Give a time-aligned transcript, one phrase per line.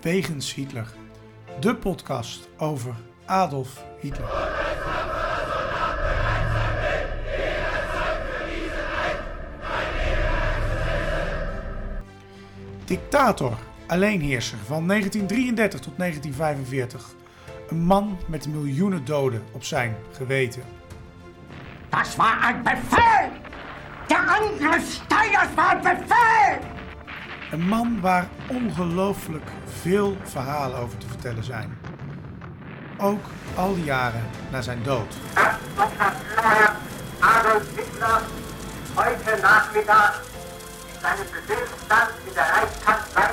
[0.00, 0.86] Wegens Hitler.
[1.60, 2.94] De podcast over
[3.26, 4.28] Adolf Hitler.
[12.84, 17.14] Dictator, alleenheerser van 1933 tot 1945.
[17.68, 20.62] Een man met miljoenen doden op zijn geweten.
[21.88, 23.30] Das war ein Befehl!
[24.06, 26.58] Der Angriff Steiners war ein Befehl!
[27.50, 31.78] Een man waar ongelooflijk veel verhalen over te vertellen zijn.
[32.98, 35.14] Ook al die jaren na zijn dood.
[37.20, 38.20] Adolf Hitler
[38.94, 40.22] heute Nachmittag
[41.02, 43.30] seinem Befehlsstand in der Reichskanzlei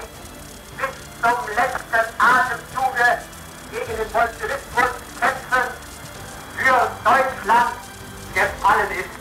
[0.77, 3.09] bis zum letzten Atemzuge
[3.71, 5.67] gegen den Bolschewismus kämpfen
[6.57, 7.75] für Deutschland
[8.33, 9.15] gefallen ist.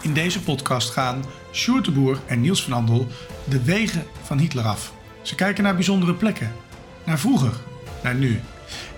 [0.00, 1.88] In deze podcast gaan Sjoerd
[2.26, 3.06] en Niels van Andel
[3.44, 4.92] de wegen van Hitler af.
[5.24, 6.52] Ze kijken naar bijzondere plekken,
[7.04, 7.52] naar vroeger,
[8.02, 8.40] naar nu.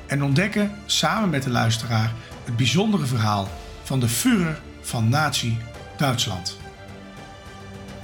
[0.07, 2.13] En ontdekken samen met de luisteraar
[2.45, 3.49] het bijzondere verhaal
[3.83, 6.59] van de Führer van Nazi-Duitsland.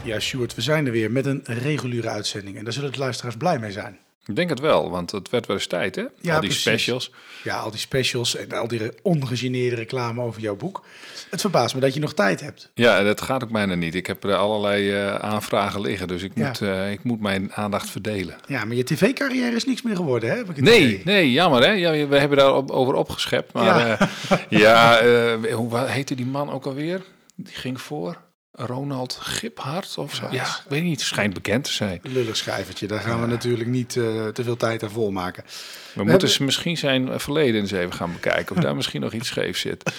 [0.02, 2.56] Ja, Sjoerd, we zijn er weer met een reguliere uitzending.
[2.56, 3.98] En daar zullen de luisteraars blij mee zijn.
[4.26, 6.02] Ik denk het wel, want het werd wel eens tijd, hè?
[6.02, 6.60] Ja, Al die precies.
[6.60, 7.10] specials.
[7.44, 10.84] Ja, al die specials en al die ongegeneerde reclame over jouw boek.
[11.30, 12.70] Het verbaast me dat je nog tijd hebt.
[12.74, 13.94] Ja, dat gaat ook bijna niet.
[13.94, 16.46] Ik heb er allerlei eh, aanvragen liggen, dus ik Ja.
[16.46, 18.36] moet, eh, ik moet mijn aandacht verdelen.
[18.46, 20.36] Ja, maar je tv-carrière is niks meer geworden, hè?
[20.36, 21.00] Heb ik Nee, idee.
[21.04, 21.70] nee, jammer hè.
[21.72, 23.52] Ja, we hebben daar op- over opgeschept.
[23.52, 24.10] Maar
[24.48, 24.98] Ja.
[24.98, 27.02] eh, hoe heette die man ook alweer?
[27.34, 28.16] Die ging voor
[28.54, 30.26] Ronald Giphart of zo.
[30.30, 31.00] Ja, ik weet niet.
[31.00, 32.00] Schijnt bekend te zijn.
[32.02, 35.42] Lullig schrijvertje, daar gaan we natuurlijk niet eh, te veel tijd aan volmaken.
[35.44, 35.50] We,
[35.86, 38.56] hebben- moeten ze misschien zijn verleden eens even gaan bekijken.
[38.56, 39.82] Of daar misschien nog iets scheef zit.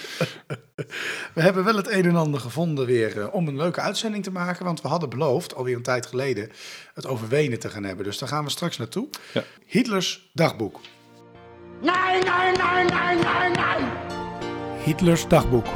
[1.34, 4.30] We hebben wel het een en ander gevonden weer eh, om een leuke uitzending te
[4.30, 4.64] maken.
[4.64, 6.50] Want we hadden beloofd, alweer een tijd geleden,
[6.94, 8.04] het over Wenen te gaan hebben.
[8.04, 9.08] Dus daar gaan we straks naartoe.
[9.32, 9.42] Ja.
[9.66, 10.80] Hitlers dagboek.
[11.82, 13.84] Nein, nein, nein, nein, nein, nein!
[14.84, 15.66] Hitlers dagboek.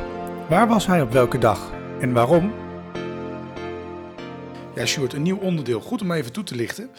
[0.49, 2.53] Waar was hij op welke dag en waarom?
[4.79, 5.81] Ja, Sjoerd, een nieuw onderdeel.
[5.81, 6.91] Goed om even toe te lichten.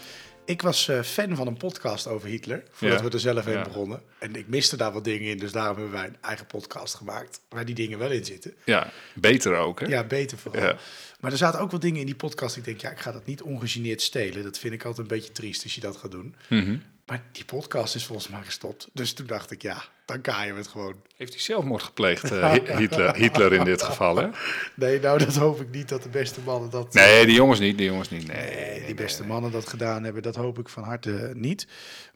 [0.46, 3.06] Ik was eh, fan van een podcast over Hitler, voordat Ja.
[3.06, 3.62] we er zelf in Ja.
[3.62, 4.02] begonnen.
[4.20, 7.42] En ik miste daar wat dingen in, dus daarom hebben wij een eigen podcast gemaakt,
[7.50, 8.54] waar die dingen wel in zitten.
[8.66, 9.86] Ja, beter ook hè.
[9.88, 10.64] Ja, beter vooral.
[10.64, 10.78] Ja.
[11.20, 12.56] Maar er zaten ook wel dingen in die podcast.
[12.58, 14.44] Ik denk, ja, ik ga dat niet ongegeneerd stelen.
[14.44, 16.36] Dat vind ik altijd een beetje triest als je dat gaat doen.
[16.50, 16.78] Mhm.
[17.06, 18.88] Maar die podcast is volgens mij gestopt.
[18.94, 20.96] Dus toen dacht ik, ja, dan kaaien we het gewoon.
[21.18, 24.28] Heeft hij zelfmoord gepleegd, eh, Hi- Hitler, Hitler in dit geval hè?
[24.76, 26.94] Nee, nou, dat hoop ik niet dat de beste mannen dat...
[26.94, 28.28] Nee, die jongens niet, die jongens niet.
[28.28, 31.68] Nee, Nee, die beste mannen dat gedaan hebben, dat hoop ik van harte niet.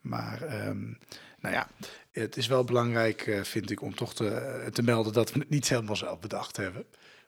[0.02, 0.82] Maar, ehm,
[1.40, 1.68] nou ja,
[2.12, 5.50] het is wel belangrijk, eh, vind ik, om toch te, te melden dat we het
[5.50, 6.86] niet helemaal zelf bedacht hebben.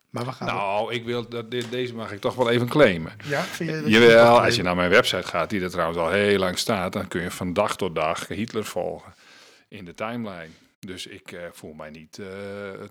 [0.09, 0.47] Maar we gaan...
[0.47, 3.12] Nou, ik wil dat dit, deze mag ik toch wel even claimen.
[3.24, 6.09] ja, vind je dat Jawel, als je naar mijn website gaat, die er trouwens al
[6.12, 9.14] heel lang staat, dan kun je van dag tot dag Hitler volgen
[9.68, 10.50] in de timeline.
[10.80, 12.28] Dus ik eh, voel mij niet eh,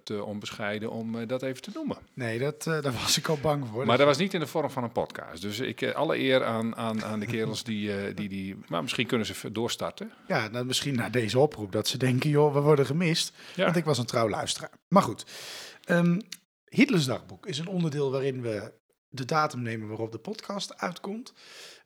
[0.05, 1.97] te onbescheiden om eh, dat even te noemen.
[2.15, 3.87] Nee, dat, eh, daar was ik al bang voor.
[3.87, 5.43] Maar dat was niet in de vorm van een podcast.
[5.43, 8.57] Dus ik eh, alle eer aan, aan, aan de kerels die, eh, die, die...
[8.69, 10.13] Maar misschien kunnen ze doorstarten.
[10.29, 13.33] Ja, nou, misschien na deze oproep dat ze denken, joh, we worden gemist.
[13.55, 13.65] Ja.
[13.65, 14.71] Want ik was een trouw luisteraar.
[14.89, 15.25] Maar goed,
[15.85, 16.21] Ehm,
[16.65, 18.73] Hitlers dagboek is een onderdeel waarin we
[19.09, 21.33] de datum nemen waarop de podcast uitkomt.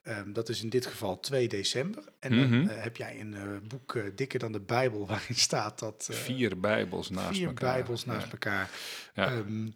[0.09, 2.05] Ehm, dat is in dit geval 2 december.
[2.19, 2.69] En dan Mhm.
[2.69, 6.09] eh, heb jij een eh, boek eh, dikker dan de Bijbel waarin staat dat...
[6.13, 7.73] Vier bijbels naast vier elkaar.
[7.75, 8.33] Bijbels naast Ja.
[8.33, 8.71] elkaar.
[9.15, 9.27] Ja.
[9.33, 9.69] Ehm,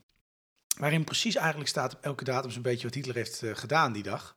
[0.79, 4.37] waarin precies eigenlijk staat op elke datum zo'n beetje wat Hitler heeft gedaan die dag.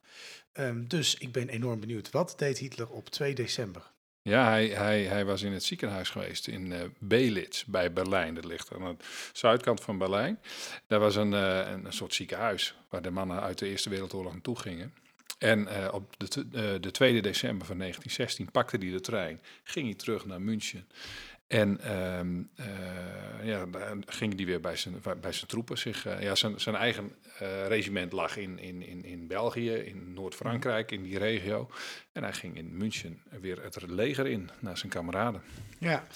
[0.52, 2.10] Ehm, dus ik ben enorm benieuwd.
[2.10, 3.92] Wat deed Hitler op 2 december?
[4.22, 8.34] Ja, hij, hij, hij was in het ziekenhuis geweest in eh Belitz bij Berlijn.
[8.34, 10.40] Dat ligt aan de zuidkant van Berlijn.
[10.86, 14.58] Daar was een, een, een soort ziekenhuis waar de mannen uit de Eerste Wereldoorlog naartoe
[14.58, 14.94] gingen.
[15.38, 19.86] En eh, op de, eh, de 2 december van 1916 pakte hij de trein, ging
[19.86, 20.88] hij terug naar München.
[21.46, 23.66] En ehm, eh, ja,
[24.06, 25.78] ging hij weer bij zijn, bij zijn troepen.
[25.78, 27.10] Zich, ja, zijn, zijn eigen
[27.68, 31.70] regiment lag in, in, in, in België, in Noord-Frankrijk, in die regio.
[32.12, 35.42] En hij ging in München weer het leger in naar zijn kameraden.
[35.78, 36.06] Ja,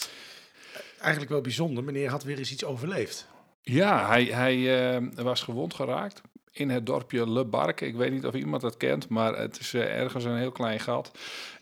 [1.01, 1.85] eigenlijk wel bijzonder.
[1.85, 3.27] Meneer had weer eens iets overleefd.
[3.63, 7.87] Ja, hij, hij was gewond geraakt in het dorpje Le Barque.
[7.87, 10.81] Ik weet niet of iemand dat kent, maar het is eh, ergens een heel klein
[10.81, 11.11] gat.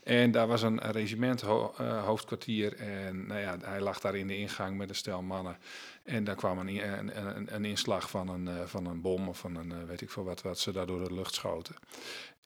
[0.03, 4.27] En daar was een regiment ho- eh, hoofdkwartier en nou ja, hij lag daar in
[4.27, 5.57] de ingang met een stel mannen.
[6.03, 6.67] En daar kwam een,
[6.99, 10.09] een, een, een inslag van een, eh, van een bom of van een, weet ik
[10.09, 11.75] veel wat, wat ze daar door de lucht schoten.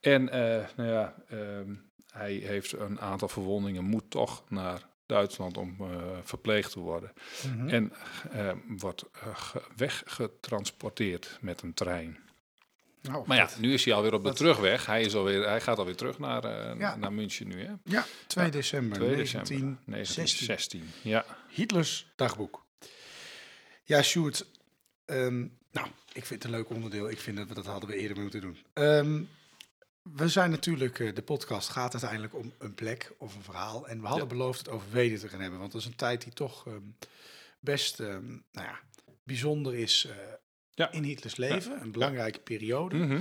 [0.00, 0.24] En
[0.76, 1.74] nou ja, ehm,
[2.12, 5.76] hij heeft een aantal verwondingen, moet toch naar Duitsland om
[6.22, 7.12] verpleegd te worden.
[7.56, 7.68] Mhm.
[7.68, 7.92] En
[8.78, 12.18] wordt ge- weggetransporteerd met een trein.
[13.08, 14.86] Nou, Maar ja, dat- nu is hij alweer op de dat- terugweg.
[14.86, 16.96] Hij, is alweer, hij gaat alweer terug naar, eh, Ja.
[16.96, 17.72] naar München nu, hè?
[17.84, 19.78] ja, 2 Ja, december 2 december 1916.
[19.84, 20.90] 1916.
[21.02, 21.24] Ja.
[21.48, 22.64] Hitlers dagboek.
[23.84, 24.46] Ja, Sjoerd.
[25.04, 25.38] ehm,
[25.72, 27.10] nou, ik vind het een leuk onderdeel.
[27.10, 28.58] Ik vind dat we dat hadden we eerder moeten doen.
[28.72, 29.22] Ehm,
[30.02, 33.88] we zijn natuurlijk, eh, de podcast gaat uiteindelijk om een plek of een verhaal.
[33.88, 34.34] En we hadden Ja.
[34.34, 35.58] beloofd het over Wenen te gaan hebben.
[35.58, 36.76] Want dat is een tijd die toch ehm,
[37.60, 38.80] best nou ja,
[39.24, 40.16] bijzonder is eh,
[40.74, 40.92] Ja.
[40.92, 41.80] in Hitlers leven.
[41.80, 42.96] Een belangrijke periode.
[42.96, 43.20] Mhm.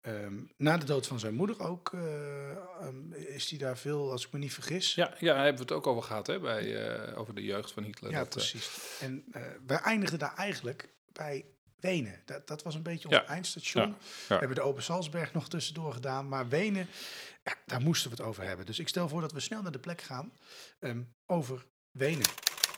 [0.00, 4.26] Ehm, na de dood van zijn moeder ook eh, ehm, is hij daar veel, als
[4.26, 4.94] ik me niet vergis.
[4.94, 6.40] ja, ja, daar hebben we het ook over gehad, hè?
[6.40, 8.10] Bij, eh, over de jeugd van Hitler.
[8.10, 8.70] Ja, Dat, eh, precies.
[9.00, 11.44] En eh wij eindigden daar eigenlijk bij
[11.80, 12.22] Wenen.
[12.24, 13.26] Dat, dat was een beetje ons Ja.
[13.26, 13.82] eindstation.
[13.82, 13.96] Ja, ja.
[14.28, 16.28] We hebben de Open Salzberg nog tussendoor gedaan.
[16.28, 16.86] Maar Wenen,
[17.44, 18.66] ja, daar moesten we het over hebben.
[18.66, 20.32] Dus ik stel voor dat we snel naar de plek gaan
[20.78, 22.26] ehm, over Wenen.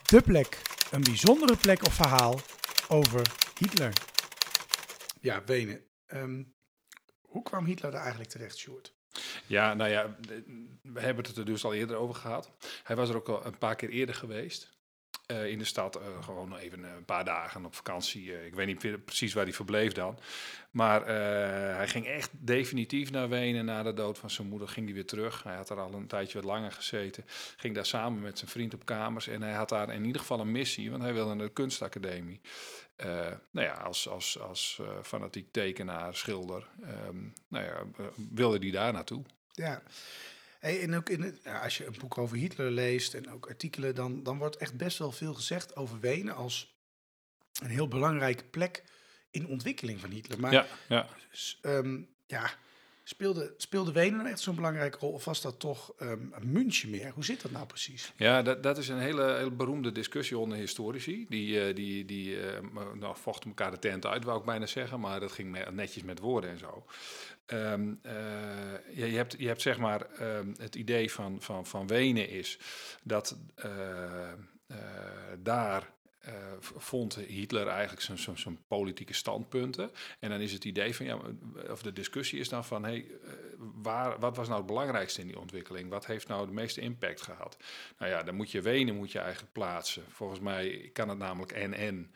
[0.06, 0.62] De plek.
[0.90, 2.40] Een bijzondere plek of verhaal
[2.88, 3.22] over
[3.58, 3.92] Hitler.
[5.20, 5.84] Ja, Wenen.
[6.06, 6.42] Ehm,
[7.20, 8.94] hoe kwam Hitler daar eigenlijk terecht, Sjoerd?
[9.46, 10.16] Ja, nou ja,
[10.82, 12.50] we hebben het er dus al eerder over gehad.
[12.82, 14.75] Hij was er ook al een paar keer eerder geweest.
[15.26, 18.36] Eh, in de stad, eh, gewoon even een paar dagen op vakantie.
[18.36, 20.18] Eh, ik weet niet precies waar hij verbleef dan.
[20.70, 21.06] Maar
[21.76, 24.68] hij ging echt definitief naar Wenen na de dood van zijn moeder.
[24.68, 25.42] Ging hij weer terug.
[25.42, 27.24] Hij had er al een tijdje wat langer gezeten.
[27.56, 29.28] Ging daar samen met zijn vriend op kamers.
[29.28, 32.40] En hij had daar in ieder geval een missie, want hij wilde naar de kunstacademie.
[32.96, 36.68] Nou ja, als, als, als fanatiek tekenaar, schilder.
[36.82, 37.82] ehm, nou ja,
[38.30, 39.22] wilde hij daar naartoe.
[39.52, 39.82] Ja.
[40.66, 43.48] Hey, en ook in het, ja, als je een boek over Hitler leest en ook
[43.48, 46.76] artikelen, dan, dan wordt echt best wel veel gezegd over Wenen als
[47.62, 48.82] een heel belangrijke plek
[49.30, 50.40] in ontwikkeling van Hitler.
[50.40, 51.08] Maar Ja, ja.
[51.30, 52.50] s- ehm, ja,
[53.04, 56.20] speelde, speelde Wenen nou echt zo'n belangrijke rol of was dat toch ehm
[56.52, 57.10] München meer?
[57.10, 58.12] Hoe zit dat nou precies?
[58.16, 61.26] Ja, dat, dat is een hele, hele beroemde discussie onder historici.
[61.28, 62.60] Die, eh, die, die eh,
[62.94, 65.00] nou, vochten elkaar de tent uit, wou ik bijna zeggen.
[65.00, 66.86] Maar dat ging me- netjes met woorden en zo.
[67.46, 68.14] Ehm, eh,
[68.92, 72.58] je, hebt, je hebt zeg maar ehm, het idee van, van, van Wenen is
[73.02, 74.32] dat eh,
[74.66, 74.76] eh,
[75.38, 75.94] daar
[76.60, 79.90] vond Hitler eigenlijk zijn, politieke standpunten.
[80.18, 81.18] En dan is het idee van, ja,
[81.70, 85.26] of de discussie is dan van, hey, eh, waar, wat was nou het belangrijkste in
[85.26, 85.90] die ontwikkeling?
[85.90, 87.56] Wat heeft nou de meeste impact gehad?
[87.98, 90.04] Nou ja, dan moet je Wenen moet je eigenlijk plaatsen.
[90.08, 92.10] Volgens mij kan het namelijk NN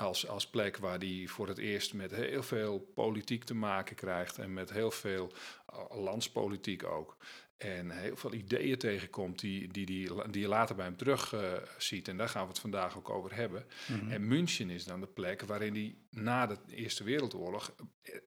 [0.00, 4.38] als, als plek waar die voor het eerst met heel veel politiek te maken krijgt
[4.38, 5.32] en met heel veel
[5.72, 7.16] uh, landspolitiek ook.
[7.60, 11.52] En heel veel ideeën tegenkomt die, die, die, die je later bij hem terug eh,
[11.78, 12.08] ziet.
[12.08, 13.66] En daar gaan we het vandaag ook over hebben.
[14.08, 17.74] En München is dan de plek waarin hij na de Eerste Wereldoorlog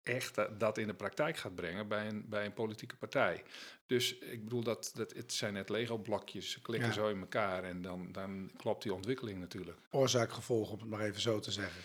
[0.04, 3.44] echt dat- dat in de praktijk gaat brengen bij een, bij een politieke partij.
[3.86, 6.94] Dus ik bedoel, dat, dat, het zijn net Lego-blokjes, ze klikken Ja.
[6.96, 9.78] zo in elkaar en dan, dan klopt die ontwikkeling natuurlijk.
[9.90, 11.82] Oorzaak, gevolg, om het maar even zo te zeggen.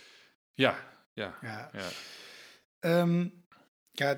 [0.54, 1.70] Ja, ja, Ja.
[1.72, 1.88] ja.
[2.80, 3.28] Ehm,
[3.98, 4.16] ja,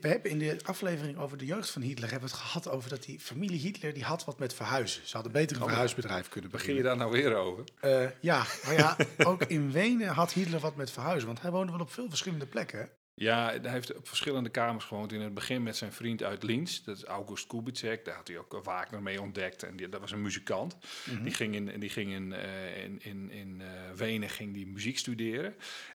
[0.00, 2.90] we hebben in de aflevering over de jeugd van Hitler hebben we het gehad over
[2.90, 5.06] dat die familie Hitler die had wat met verhuizen.
[5.06, 6.98] Ze hadden beter een Oh, verhuisbedrijf kunnen Begin je beginnen.
[6.98, 7.64] daar nou weer over?
[7.80, 11.72] Eh, ja, maar ja, ook in Wenen had Hitler wat met verhuizen, want hij woonde
[11.72, 12.90] wel op veel verschillende plekken.
[13.14, 15.12] Ja, hij heeft op verschillende kamers gewoond.
[15.12, 18.04] In het begin met zijn vriend uit Linz, dat is August Kubitschek.
[18.04, 19.62] Daar had hij ook Wagner mee ontdekt.
[19.62, 20.76] En die, dat was een muzikant.
[21.22, 24.98] Die ging in, die ging in, eh, in, in, in eh, Wenen ging die muziek
[24.98, 25.54] studeren.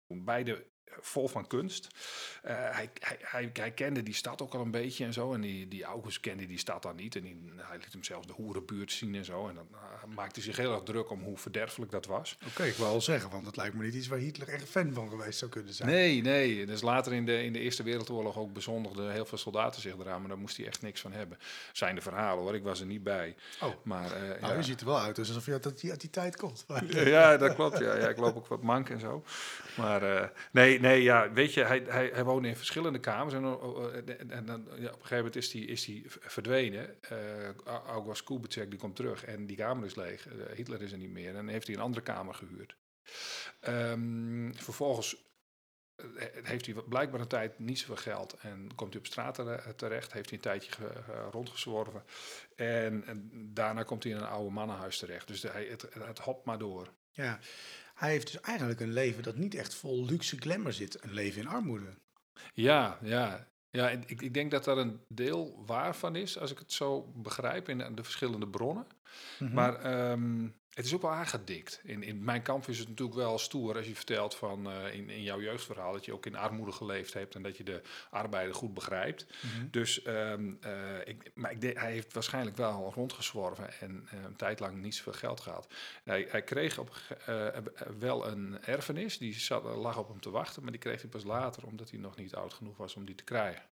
[0.07, 0.65] Beide
[1.01, 1.88] vol van kunst.
[2.41, 5.33] Eh, hij, hij, hij, hij kende die stad ook al een beetje en zo.
[5.33, 7.16] En die, die August kende die stad dan niet.
[7.16, 9.47] En die, hij liet hem zelfs de hoerenbuurt zien en zo.
[9.47, 12.37] En dan eh, maakte hij zich heel erg druk om hoe verderfelijk dat was.
[12.47, 14.94] Oké, ik wil al zeggen, want het lijkt me niet iets waar Hitler echt fan
[14.94, 15.90] van geweest zou kunnen zijn.
[15.90, 16.66] Nee, nee.
[16.66, 20.19] Dus later in de, in de Eerste Wereldoorlog ook bezondigden heel veel soldaten zich eraan,
[20.19, 21.37] maar daar moest hij echt niks van hebben.
[21.73, 23.35] Zijn de verhalen hoor, ik was er niet bij.
[23.61, 24.54] Oh, Maar eh, nou, ja.
[24.54, 26.66] je ziet er wel uit alsof je uit die, uit die tijd komt.
[26.90, 27.80] Ja, dat klopt.
[27.80, 27.95] Ja.
[27.95, 29.23] ja, ik loop ook wat mank en zo.
[29.78, 30.28] Maar eh,
[30.80, 33.33] nee, ja, weet je, hij, hij, hij woonde in verschillende kamers.
[33.33, 37.02] En, eh, en, en dan, ja, op een gegeven moment is hij is die verdwenen.
[37.04, 37.50] Eh
[37.88, 40.28] August Kubitschek die komt terug en die kamer is leeg.
[40.28, 41.28] Eh, Hitler is er niet meer.
[41.28, 42.76] En dan heeft hij een andere kamer gehuurd.
[43.59, 45.28] Ehm, vervolgens
[45.95, 49.76] eh, heeft hij blijkbaar een tijd niet zoveel geld en komt hij op straat tere-
[49.76, 52.04] terecht, heeft hij een tijdje ge- ge- rondgezworven
[52.56, 55.28] en, daarna komt hij in een oude mannenhuis terecht.
[55.28, 56.94] Dus de, hij, het, het hopt maar door.
[57.12, 57.40] Ja,
[57.99, 61.03] hij heeft dus eigenlijk een leven dat niet echt vol luxe glamour zit.
[61.03, 61.94] Een leven in armoede.
[62.53, 63.47] Ja, ja.
[63.71, 67.11] Ja, ik, ik denk dat daar een deel waar van is, als ik het zo
[67.15, 68.87] begrijp in de, de verschillende bronnen.
[69.39, 69.53] Mhm.
[69.53, 71.81] Maar ehm, het is ook wel aangedikt.
[71.83, 75.09] In, in mijn kamp is het natuurlijk wel stoer als je vertelt van eh, in,
[75.09, 78.56] in jouw jeugdverhaal dat je ook in armoede geleefd hebt en dat je de arbeider
[78.56, 79.26] goed begrijpt.
[79.42, 79.68] Mhm.
[79.71, 80.73] Dus, ehm, eh,
[81.06, 85.14] ik, maar ik hij heeft waarschijnlijk wel rondgezworven en eh, een tijd lang niet zoveel
[85.14, 85.68] geld gehad.
[86.04, 86.95] Hij, hij kreeg op,
[87.99, 91.23] wel een erfenis, die zat, lag op hem te wachten, maar die kreeg hij pas
[91.23, 93.64] later omdat hij nog niet oud genoeg was om die te krijgen.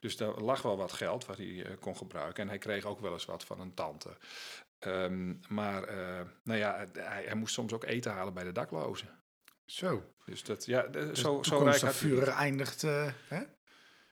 [0.00, 3.12] Dus daar lag wel wat geld wat hij kon gebruiken en hij kreeg ook wel
[3.12, 4.16] eens wat van een tante.
[4.86, 9.08] Ehm, maar eh, nou ja, hij, hij moest soms ook eten halen bij de daklozen.
[9.64, 10.14] Zo.
[10.24, 11.80] Dus dat, ja, de- Dus zo, zo rijk
[12.26, 12.28] niet.
[12.28, 12.82] eindigt...
[12.84, 13.42] eh, hè?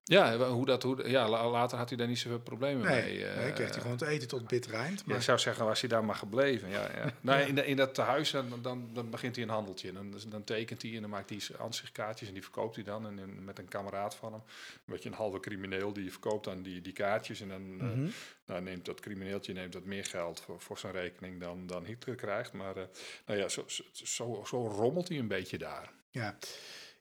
[0.04, 3.24] Ja, hoe dat, hoe, ja, la- later had hij daar niet zoveel problemen Nee, mee.
[3.26, 4.98] eh, nee, kreeg hij gewoon te eten tot bitter eind.
[4.98, 6.68] Ja, Maar, ik zou zeggen, was hij daar maar gebleven.
[6.68, 7.12] Ja, ja.
[7.20, 9.92] Nou, in, de- in dat tehuis, dan, dan, dan begint hij een handeltje.
[9.92, 13.06] Dan, dan tekent hij en dan maakt hij zijn ansichtkaartjes en die verkoopt hij dan.
[13.06, 14.42] En, en met een kameraad van hem,
[14.74, 17.40] een beetje een halve crimineel, die verkoopt dan die, die kaartjes.
[17.40, 18.08] En dan eh, Mhm.
[18.46, 22.14] nou, neemt dat crimineeltje neemt dat meer geld voor, voor zijn rekening dan, dan Hitler
[22.16, 22.52] krijgt.
[22.52, 22.82] Maar eh,
[23.26, 25.90] nou ja, zo, zo, zo, zo rommelt hij een beetje daar.
[26.10, 26.36] Ja.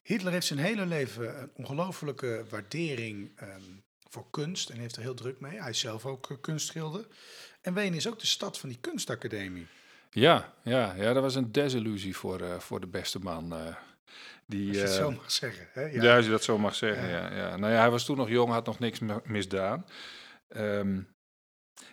[0.09, 3.61] Hitler heeft zijn hele leven een ongelofelijke waardering ehm,
[4.09, 5.59] voor kunst en heeft er heel druk mee.
[5.61, 7.07] Hij is zelf ook eh, kunstschilder.
[7.61, 9.67] En Wenen is ook de stad van die kunstacademie.
[10.11, 13.53] Ja, ja, ja, dat was een desillusie voor, eh, voor de beste man.
[13.53, 13.75] eh,
[14.45, 15.67] die, Als je het zo mag zeggen.
[15.73, 15.81] Hè?
[15.85, 16.15] Ja.
[16.15, 17.07] als je dat zo mag zeggen.
[17.07, 17.29] Ja.
[17.29, 17.35] Ja.
[17.35, 19.85] Ja, Nou ja, hij was toen nog jong, had nog niks mi- misdaan.
[20.47, 21.01] Ehm,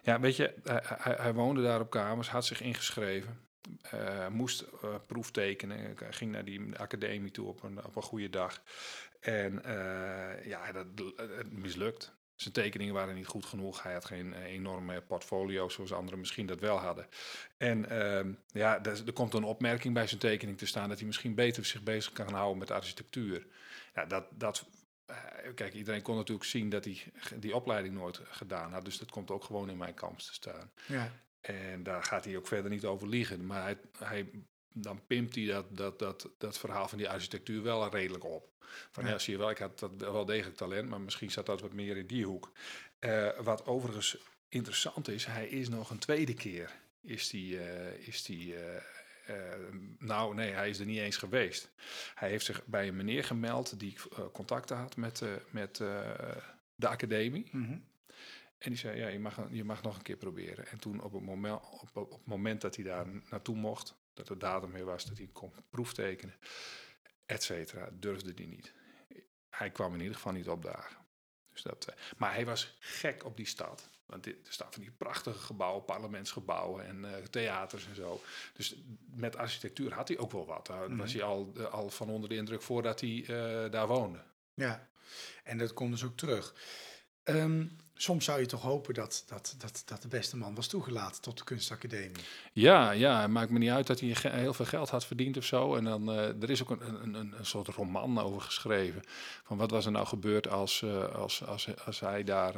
[0.03, 3.46] ja, weet je, hij, hij, hij woonde daar op kamers, had zich ingeschreven.
[3.91, 5.79] Eh, moest eh, proef tekenen.
[5.79, 8.63] Hij ging naar die academie toe op een, op een goede dag.
[9.21, 12.15] En eh, ja, dat het mislukt.
[12.35, 13.83] Zijn tekeningen waren niet goed genoeg.
[13.83, 17.07] Hij had geen enorme portfolio zoals anderen misschien dat wel hadden.
[17.57, 21.07] En ehm, ja, er, er komt een opmerking bij zijn tekening te staan dat hij
[21.07, 23.47] misschien beter zich bezig kan houden met architectuur.
[23.95, 24.67] Ja, dat, dat,
[25.55, 27.03] kijk, iedereen kon natuurlijk zien dat hij
[27.37, 28.85] die opleiding nooit gedaan had.
[28.85, 30.71] Dus dat komt ook gewoon in mijn kamp te staan.
[30.87, 31.13] Ja.
[31.47, 33.47] En daar gaat hij ook verder niet over liegen.
[33.47, 34.31] Maar hij, hij,
[34.73, 38.49] dan pimpt hij dat, dat, dat, dat verhaal van die architectuur wel redelijk op.
[38.91, 39.11] Van Ja.
[39.11, 41.73] ja, zie je wel, ik had dat wel degelijk talent, maar misschien zat dat wat
[41.73, 42.53] meer in die hoek.
[42.99, 44.17] Eh, wat overigens
[44.49, 46.71] interessant is, hij is nog een tweede keer,
[47.03, 48.83] is die, eh, is die eh,
[49.99, 51.71] nou nee, hij is er niet eens geweest.
[52.15, 53.97] Hij heeft zich bij een meneer gemeld die
[54.33, 55.77] contacten had met, met
[56.75, 57.49] de academie.
[57.53, 57.79] Mhm.
[58.59, 60.67] En die zei, ja, je mag, je mag nog een keer proberen.
[60.67, 64.27] En toen op het moment, op, op het moment dat hij daar naartoe mocht, dat
[64.27, 66.35] de datum weer was, dat hij kon proeftekenen,
[67.27, 68.73] et cetera, durfde hij niet.
[69.51, 70.97] Hij kwam in ieder geval niet opdagen.
[71.53, 73.91] Dus dat, eh, maar hij was gek op die stad.
[74.07, 78.21] Want dit, er staan van die prachtige gebouwen, parlementsgebouwen en eh, theaters en zo.
[78.55, 78.77] Dus
[79.15, 80.67] met architectuur had hij ook wel wat.
[80.67, 80.97] Daar Mhm.
[80.99, 83.25] was hij al, eh, al van onder de indruk voordat hij
[83.71, 84.23] daar woonde.
[84.55, 84.89] Ja,
[85.45, 86.55] en dat komt dus ook terug.
[87.23, 91.23] Ehm, soms zou je toch hopen dat, dat, dat, dat de beste man was toegelaten
[91.23, 92.25] tot de kunstacademie.
[92.53, 95.45] Ja, ja, het maakt me niet uit dat hij heel veel geld had verdiend of
[95.45, 95.75] zo.
[95.75, 99.03] En dan, eh, er is ook een, een, een, soort roman over geschreven.
[99.45, 102.55] Van wat was er nou gebeurd als, eh, als, als, als hij daar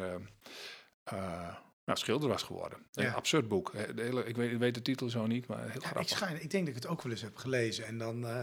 [1.04, 1.54] eh,
[1.88, 2.78] nou, schilder was geworden.
[2.94, 3.12] Een Ja.
[3.12, 3.72] absurd boek.
[3.94, 6.08] De hele, ik, weet, ik weet de titel zo niet, maar heel Ja, ik, grappig.
[6.08, 7.86] schijn, ik denk dat ik het ook wel eens heb gelezen.
[7.86, 8.40] En dan, eh,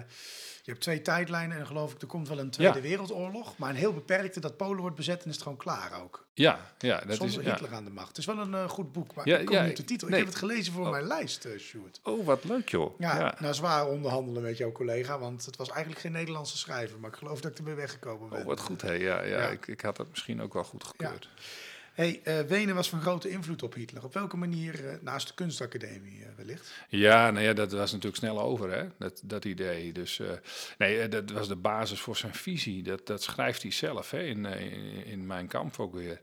[0.63, 2.81] je hebt twee tijdlijnen en dan geloof ik, er komt wel een Tweede Ja.
[2.81, 3.57] Wereldoorlog.
[3.57, 6.25] Maar een heel beperkte, dat Polen wordt bezet en is het gewoon klaar ook.
[6.33, 7.45] Ja, ja, dat Zonder is...
[7.51, 8.07] Hitler aan de macht.
[8.07, 9.83] Het is wel een eh, goed boek, maar Ja, ik kom ja, niet op de
[9.85, 10.07] titel.
[10.07, 10.19] nee.
[10.19, 10.91] Ik heb het gelezen voor Oh.
[10.91, 11.99] mijn lijst, eh Sjoerd.
[12.03, 12.99] Oh, wat leuk joh.
[12.99, 16.99] Ja, nou zwaar onderhandelen met jouw collega, want het was eigenlijk geen Nederlandse schrijver.
[16.99, 18.39] Maar ik geloof dat ik ermee weggekomen ben.
[18.39, 18.81] Oh, wat goed.
[18.81, 18.91] Hè.
[18.91, 19.47] Ja, ja, Ja.
[19.49, 21.29] Ik, ik had dat misschien ook wel goed gekeurd.
[21.95, 24.03] Hey, eh, Wenen was van grote invloed op Hitler.
[24.03, 26.73] Op welke manier, eh, naast de kunstacademie eh, wellicht?
[26.89, 29.93] Ja, nou ja, dat was natuurlijk snel over, hè, dat, dat idee.
[29.93, 30.21] Dus
[30.77, 32.83] nee, dat was de basis voor zijn visie.
[32.83, 34.45] Dat, dat schrijft hij zelf hè, in,
[35.05, 36.21] in, Mijn Kamp ook weer.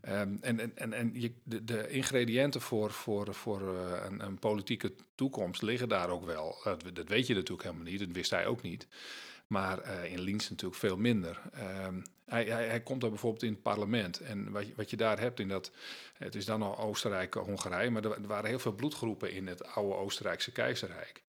[0.00, 5.62] Ehm, en en, en, je, de, de ingrediënten voor, voor, voor een, een politieke toekomst
[5.62, 6.60] liggen daar ook wel.
[6.64, 8.86] Dat, dat weet je natuurlijk helemaal niet, dat wist hij ook niet.
[9.46, 11.40] Maar in Linz natuurlijk veel minder.
[11.52, 14.20] Ehm, hij, hij, komt daar bijvoorbeeld in het parlement.
[14.20, 15.70] En wat je, wat je daar hebt in dat...
[16.14, 17.90] Het is dan al Oostenrijk, Hongarije...
[17.90, 21.22] maar er, wa- waren heel veel bloedgroepen in het oude Oostenrijkse keizerrijk.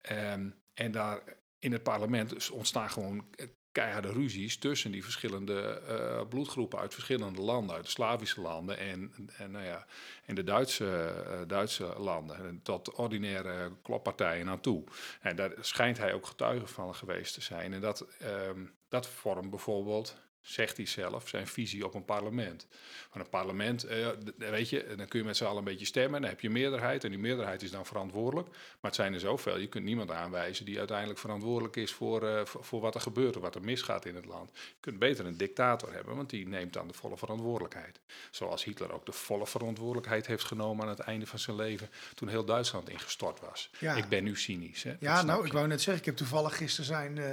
[0.00, 1.22] Ehm, en daar
[1.58, 3.24] in het parlement ontstaan gewoon
[3.72, 4.58] keiharde ruzies...
[4.58, 7.76] tussen die verschillende eh, bloedgroepen uit verschillende landen.
[7.76, 9.86] Uit de Slavische landen en, en, nou ja,
[10.24, 10.86] en de Duitse,
[11.26, 12.36] eh, Duitse landen.
[12.36, 14.84] En tot ordinaire kloppartijen aan toe.
[15.20, 17.72] En daar schijnt hij ook getuige van geweest te zijn.
[17.72, 22.66] En dat, ehm, dat vormt bijvoorbeeld zegt hij zelf, zijn visie op een parlement.
[23.12, 26.20] Maar een parlement, eh, weet je, dan kun je met z'n allen een beetje stemmen.
[26.20, 28.48] Dan heb je meerderheid en die meerderheid is dan verantwoordelijk.
[28.48, 32.44] Maar het zijn er zoveel, je kunt niemand aanwijzen die uiteindelijk verantwoordelijk is voor, eh,
[32.44, 34.50] voor, wat er gebeurt of wat er misgaat in het land.
[34.54, 38.00] Je kunt beter een dictator hebben, want die neemt dan de volle verantwoordelijkheid.
[38.30, 42.28] Zoals Hitler ook de volle verantwoordelijkheid heeft genomen aan het einde van zijn leven, toen
[42.28, 43.70] heel Duitsland ingestort was.
[43.78, 43.94] Ja.
[43.94, 44.82] Ik ben nu cynisch.
[44.82, 44.96] Hè?
[45.00, 45.46] Ja, nou, je.
[45.46, 47.32] ik wou net zeggen, ik heb toevallig gisteren zijn, eh,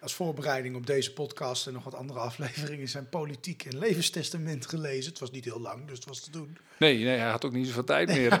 [0.00, 2.31] als voorbereiding op deze podcast en nog wat andere afleveringen,
[2.84, 5.10] zijn politiek en levenstestament gelezen.
[5.10, 6.56] Het was niet heel lang, dus het was te doen.
[6.78, 8.40] Nee, nee, hij had ook niet zoveel tijd meer.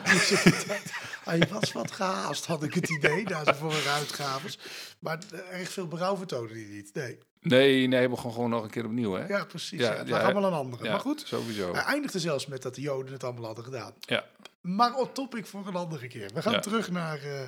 [1.24, 4.58] Hij was wat gehaast, had ik het idee, na zijn vorige uitgaves.
[4.98, 6.90] Maar eh, erg veel berouw vertoonde hij niet.
[6.94, 9.26] Nee, Nee, nee, we begon gewoon nog een keer opnieuw, hè?
[9.26, 9.80] ja, precies.
[9.80, 10.90] Ja, Ja, het ja, allemaal een andere.
[10.90, 11.72] Maar goed, Sowieso.
[11.72, 13.92] hij eindigde zelfs met dat de Joden het allemaal hadden gedaan.
[14.00, 14.24] Ja.
[14.62, 16.30] Maar op topic voor een andere keer.
[16.34, 16.60] We gaan Ja.
[16.60, 17.40] terug naar, eh,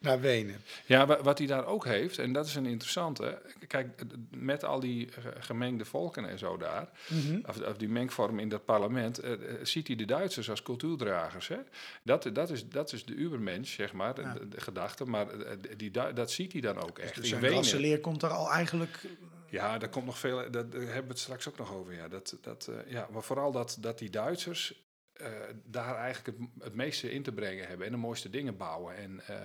[0.00, 0.60] naar Wenen.
[0.86, 3.42] Ja, wa- wat hij daar ook heeft, en dat is een interessante.
[3.66, 4.02] Kijk,
[4.36, 6.88] met al die gemengde volken en zo daar,
[7.46, 11.48] of, of die mengvorm in dat parlement, eh, eh, ziet hij de Duitsers als cultuurdragers.
[11.48, 11.58] Hè?
[12.02, 14.32] Dat, dat, is, dat is de ubermensch, zeg maar, de, Ja.
[14.32, 15.04] de, de gedachte.
[15.04, 15.26] Maar
[15.76, 17.14] die, dat ziet hij dan ook echt.
[17.14, 17.56] Dus zijn Wenen.
[17.56, 18.98] rassenleer komt daar al eigenlijk...
[19.50, 20.36] Ja, daar komt nog veel.
[20.50, 21.94] Dat, daar hebben we het straks ook nog over.
[21.94, 24.82] Ja, dat, dat, ja maar vooral dat, dat die Duitsers
[25.22, 28.96] eh, daar eigenlijk het, het meeste in te brengen hebben en de mooiste dingen bouwen
[28.96, 29.36] en eh,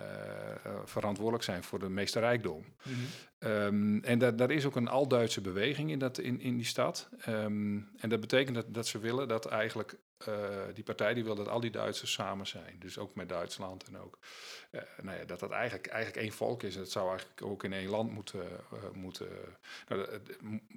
[0.52, 2.66] eh, verantwoordelijk zijn voor de meeste rijkdom.
[3.40, 7.10] Ehm, en da- daar is ook een al-Duitse beweging in, dat, in, in die stad.
[7.20, 9.98] Ehm, en dat betekent dat, dat ze willen dat eigenlijk
[10.74, 12.76] die partij die wil dat al die Duitsers samen zijn.
[12.80, 14.18] Dus ook met Duitsland en ook
[15.02, 16.76] nou ja, dat dat eigenlijk, eigenlijk één volk is.
[16.76, 18.46] Het zou eigenlijk ook in één land moeten,
[18.94, 19.28] moeten,
[19.88, 20.20] nou,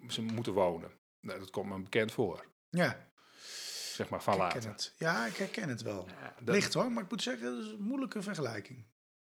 [0.09, 0.91] ze moeten wonen.
[1.21, 3.10] Nou, dat komt me bekend voor, Ja,
[4.01, 4.93] zeg maar van het.
[4.97, 6.07] Ja, ik herken het wel.
[6.41, 8.85] Dat- Licht hoor, maar ik moet zeggen, dat is een moeilijke vergelijking.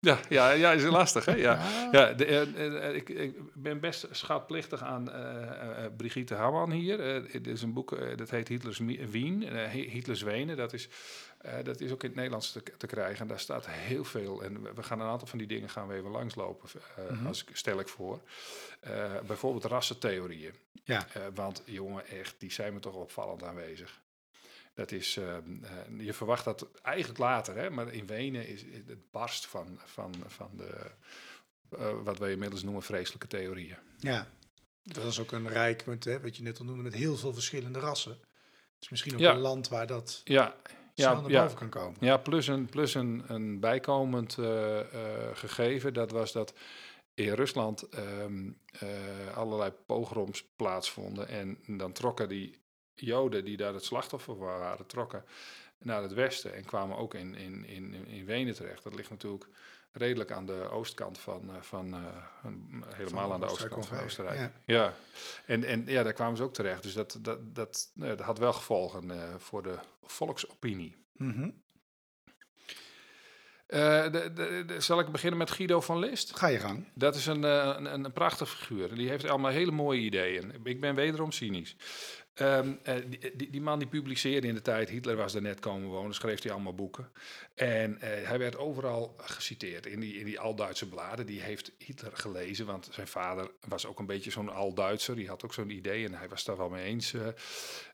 [0.01, 1.35] Ja, ja, ja, is lastig, hè?
[1.35, 1.59] Ja.
[1.93, 2.13] Ja.
[2.13, 7.01] De, eh, eh, ik, ik ben best schatplichtig aan eh, eh, Brigitte Hamann hier.
[7.15, 8.79] Eh, dit is een boek, eh, dat heet Hitlers
[9.11, 10.57] Wien, eh, Hi- Hitlers Wenen.
[10.57, 10.89] Dat is,
[11.39, 13.21] eh, dat is ook in het Nederlands te, te krijgen.
[13.21, 14.43] En daar staat heel veel.
[14.43, 17.57] En we- gaan een aantal van die dingen gaan we even langslopen, eh, als ik,
[17.57, 18.21] stel ik voor.
[18.81, 20.55] Eh, bijvoorbeeld rassentheorieën.
[20.85, 21.07] Ja.
[21.13, 24.03] Eh, want jongen, echt, die zijn me toch opvallend aanwezig.
[24.75, 25.43] Dat is, eh, eh,
[25.99, 30.51] je verwacht dat eigenlijk later, hè, maar in Wenen is het barst van, van, van
[30.57, 30.91] de,
[31.79, 33.77] eh, wat wij inmiddels noemen vreselijke theorieën.
[33.99, 34.29] Ja,
[34.83, 37.33] dat is ook een rijk, met, hè, wat je net al noemde, met heel veel
[37.33, 38.13] verschillende rassen.
[38.13, 39.33] Het is misschien ook Ja.
[39.33, 40.57] een land waar dat Ja,
[40.95, 41.97] snel ja, naar ja, boven kan komen.
[42.01, 44.35] ja plus, een, plus een, een bijkomend
[45.35, 46.55] gegeven, dat was dat
[47.15, 51.29] in Rusland ehm, eh, allerlei pogroms plaatsvonden.
[51.29, 52.63] En dan trokken die
[52.95, 55.25] Joden die daar het slachtoffer waren, trokken
[55.79, 58.83] naar het westen en kwamen ook in, in, in, in Wenen terecht.
[58.85, 59.47] Dat ligt natuurlijk
[59.93, 62.01] redelijk aan de oostkant van, eh, van eh,
[62.95, 64.53] helemaal aan de oostkant van Oostenrijk.
[64.65, 64.95] Ja,
[65.47, 66.83] En, en ja, daar kwamen ze ook terecht.
[66.83, 70.97] Dus dat, dat, dat, nou, dat had wel gevolgen eh, voor de volksopinie.
[71.13, 71.51] Mhm.
[73.67, 76.37] Eh, de, de, de- zal ik beginnen met Guido van List?
[76.37, 76.89] Ga je gang.
[76.95, 78.95] Dat is een, eh, een, een prachtig figuur.
[78.95, 80.61] Die heeft allemaal hele mooie ideeën.
[80.65, 81.77] Ik ben wederom cynisch.
[82.35, 85.61] Ehm, eh, die, die, die man die publiceerde in de tijd, Hitler was er net
[85.61, 87.11] komen wonen, schreef hij allemaal boeken.
[87.55, 91.27] En eh, hij werd overal geciteerd in die, in die Al-Duitse bladen.
[91.27, 95.17] Die heeft Hitler gelezen, want zijn vader was ook een beetje zo'n Al-Duitser.
[95.17, 97.13] Die had ook zo'n idee en hij was daar wel mee eens.
[97.15, 97.29] eh.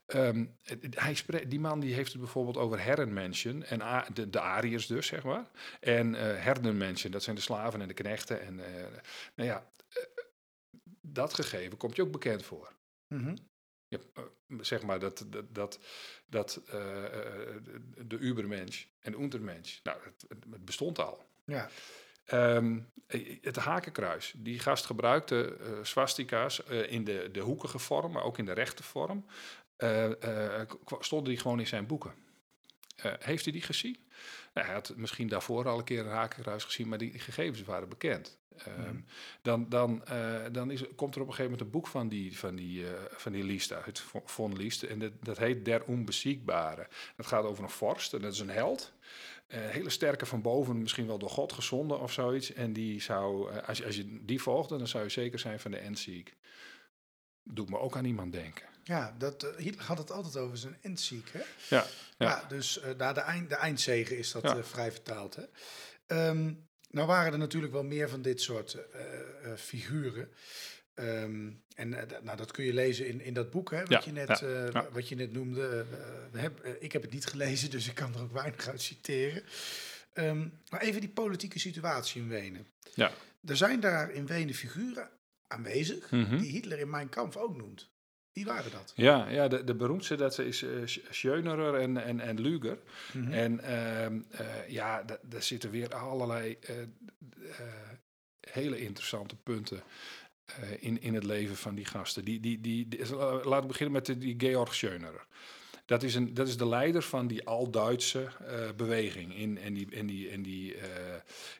[0.07, 0.47] Ehm,
[1.49, 5.51] die man die heeft het bijvoorbeeld over herrenmenschen, en de, de Ariërs dus, zeg maar.
[5.81, 8.41] En eh herdenmensen, dat zijn de slaven en de knechten.
[8.41, 8.83] En eh,
[9.35, 10.03] nou ja, eh,
[11.01, 12.73] dat gegeven komt je ook bekend voor.
[13.15, 13.35] Mhm.
[13.91, 14.23] Ja, eh,
[14.61, 15.79] zeg maar dat, dat, dat,
[16.27, 17.63] dat eh, eh,
[17.97, 21.25] de, Ubermensch en de Untermensch, nou, het, het bestond al.
[21.45, 21.69] Ja.
[22.25, 24.35] Ehm, eh, het hakenkruis.
[24.37, 29.27] Die gast gebruikte swastika's in de, de hoekige vorm, maar ook in de rechte vorm.
[30.99, 32.15] Stonden die gewoon in zijn boeken.
[33.03, 33.97] Eh, heeft hij die gezien?
[34.55, 37.89] Nou, hij had misschien daarvoor al een keer een hakenkruis gezien, maar die gegevens waren
[37.89, 38.39] bekend.
[38.57, 38.97] Ehm,
[39.43, 42.39] Dan, dan, eh, dan is, komt er op een gegeven moment een boek van die,
[42.39, 44.83] van die, eh, van die Liest uit, von- Liest.
[44.83, 46.89] En dat, dat heet Der Onbeziegbare.
[47.17, 48.93] Dat gaat over een vorst en dat is een held.
[49.47, 52.53] Hele sterke van boven, misschien wel door God gezonden of zoiets.
[52.53, 55.71] En die zou, als, je, als je die volgde, dan zou je zeker zijn van
[55.71, 56.37] de Endsiek.
[57.43, 58.67] Doet me ook aan iemand denken.
[58.91, 61.39] Ja, dat, eh, Hitler had het altijd over zijn endziek, hè?
[61.39, 61.87] Ja,
[62.19, 62.45] Ja, ja.
[62.49, 64.57] dus eh na de, eind, de eindzegen is dat Ja.
[64.57, 65.43] eh, vrij vertaald, hè?
[66.07, 66.53] Ehm,
[66.91, 68.77] nou waren er natuurlijk wel meer van dit soort
[69.57, 70.29] figuren.
[70.95, 71.89] Ehm, en
[72.23, 74.69] nou, dat kun je lezen in, in dat boek, hè, wat, Ja, je, net, ja,
[74.73, 74.89] ja.
[74.93, 75.87] wat je net noemde.
[76.37, 79.43] Heb, ik heb het niet gelezen, dus ik kan er ook weinig uit citeren.
[80.13, 82.67] Ehm, maar even die politieke situatie in Wenen.
[82.95, 83.13] Ja.
[83.45, 85.11] Er zijn daar in Wenen figuren
[85.47, 86.39] aanwezig Mhm.
[86.39, 87.90] die Hitler in Mijn Kampf ook noemt.
[88.33, 88.93] Wie waren dat?
[88.97, 92.79] Ja, ja de, de beroemdste dat is uh, Schönerer en, en, en Luger.
[93.13, 93.33] Mhm.
[93.33, 96.75] En ehm, eh, ja, da- daar zitten weer allerlei eh,
[98.41, 99.83] hele interessante punten
[100.79, 102.25] in, in het leven van die gasten.
[102.25, 105.27] Die, die, die, die- laten we beginnen met de, die Georg Schönerer.
[105.91, 109.37] Dat is, een, dat is de leider van die al-Duitse eh, beweging.
[109.37, 110.89] In, en die, en die, en die, eh,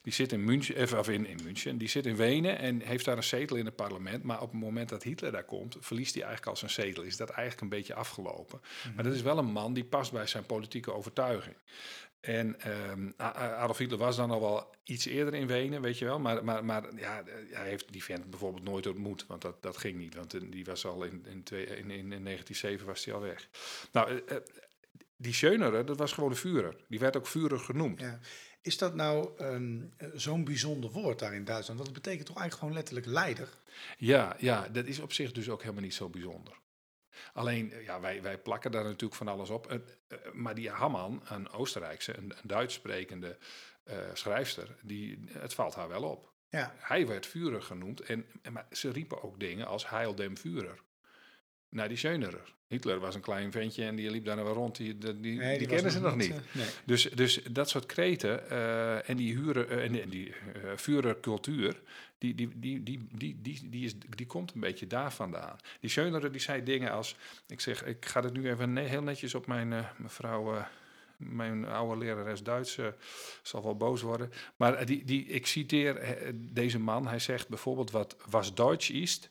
[0.03, 3.05] die zit in München, eh, of in, in München, die zit in Wenen en heeft
[3.05, 4.23] daar een zetel in het parlement.
[4.23, 7.03] Maar op het moment dat Hitler daar komt, verliest hij eigenlijk al zijn zetel.
[7.03, 8.61] Is dat eigenlijk een beetje afgelopen.
[8.95, 11.57] Maar dat is wel een man die past bij zijn politieke overtuiging.
[12.21, 16.19] En ehm, Adolf Hitler was dan al wel iets eerder in Wenen, weet je wel.
[16.19, 19.99] Maar, maar, maar ja, hij heeft die vent bijvoorbeeld nooit ontmoet, want dat, dat ging
[19.99, 20.15] niet.
[20.15, 23.21] Want eh, die was al in, in, twee, in, in, in 1907 was hij al
[23.21, 23.49] weg.
[23.93, 24.43] Nou, eh, eh,
[25.17, 26.77] die Schönerer, dat was gewoon de Führer.
[26.89, 28.01] Die werd ook Führer genoemd.
[28.01, 28.21] Ja.
[28.63, 31.81] Is dat nou ehm, eh, zo'n bijzonder woord daar in Duitsland?
[31.81, 33.49] Want het betekent toch eigenlijk gewoon letterlijk leider?
[33.99, 36.55] Ja, ja, dat is op zich dus ook helemaal niet zo bijzonder.
[37.33, 39.67] Alleen, eh, ja, wij, wij plakken daar natuurlijk van alles op.
[39.67, 39.79] Eh,
[40.33, 43.39] maar die Hamman, een Oostenrijkse, een, een Duits sprekende
[43.85, 46.33] eh, schrijfster, die, het valt haar wel op.
[46.49, 46.75] Ja.
[46.79, 50.83] Hij werd Führer genoemd, en, en, maar ze riepen ook dingen als Heil dem Führer.
[51.71, 52.55] Naar die Schönerer.
[52.67, 54.77] Hitler was een klein ventje en die liep daar nou wel rond.
[54.77, 56.31] Die, die, die, Nee, die kennen ze nog niet.
[56.31, 56.67] eh, nee.
[56.85, 60.35] Dus, dus dat soort kreten eh, en die, huren, eh, en die, en die
[62.19, 65.57] die, die, die, die, die, die, die, is, die komt een beetje daar vandaan.
[65.81, 69.03] Die Schönerer die zei dingen als, ik zeg, ik ga het nu even ne- heel
[69.03, 70.67] netjes op mijn mevrouw,
[71.17, 72.79] mijn oude lerares Duits,
[73.43, 74.33] zal wel boos worden.
[74.57, 79.31] Maar die, die, ik citeer deze man, hij zegt bijvoorbeeld wat was ist,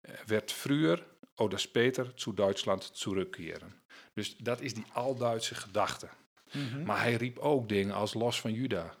[0.00, 1.02] eh, werd früher
[1.38, 3.74] oder später zu Duitsland zurückkehren.
[4.14, 6.08] Dus dat is die al-Duitse gedachte.
[6.52, 6.82] Mhm.
[6.82, 8.94] Maar hij riep ook dingen als los van Juda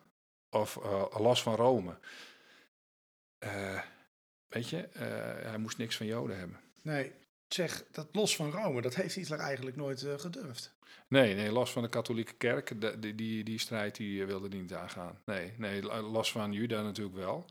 [0.50, 1.98] of eh, los van Rome.
[3.38, 3.80] Eh,
[4.48, 6.60] weet je, eh, hij moest niks van Joden hebben.
[6.82, 7.12] Nee,
[7.54, 10.76] zeg, dat los van Rome, dat heeft Hitler eigenlijk nooit eh, gedurfd.
[11.08, 14.48] Nee, nee, los van de katholieke kerk, de- die, die, die strijd die eh, wilde
[14.48, 15.20] niet aangaan.
[15.24, 17.44] Nee, nee, lo- los van Juda natuurlijk wel.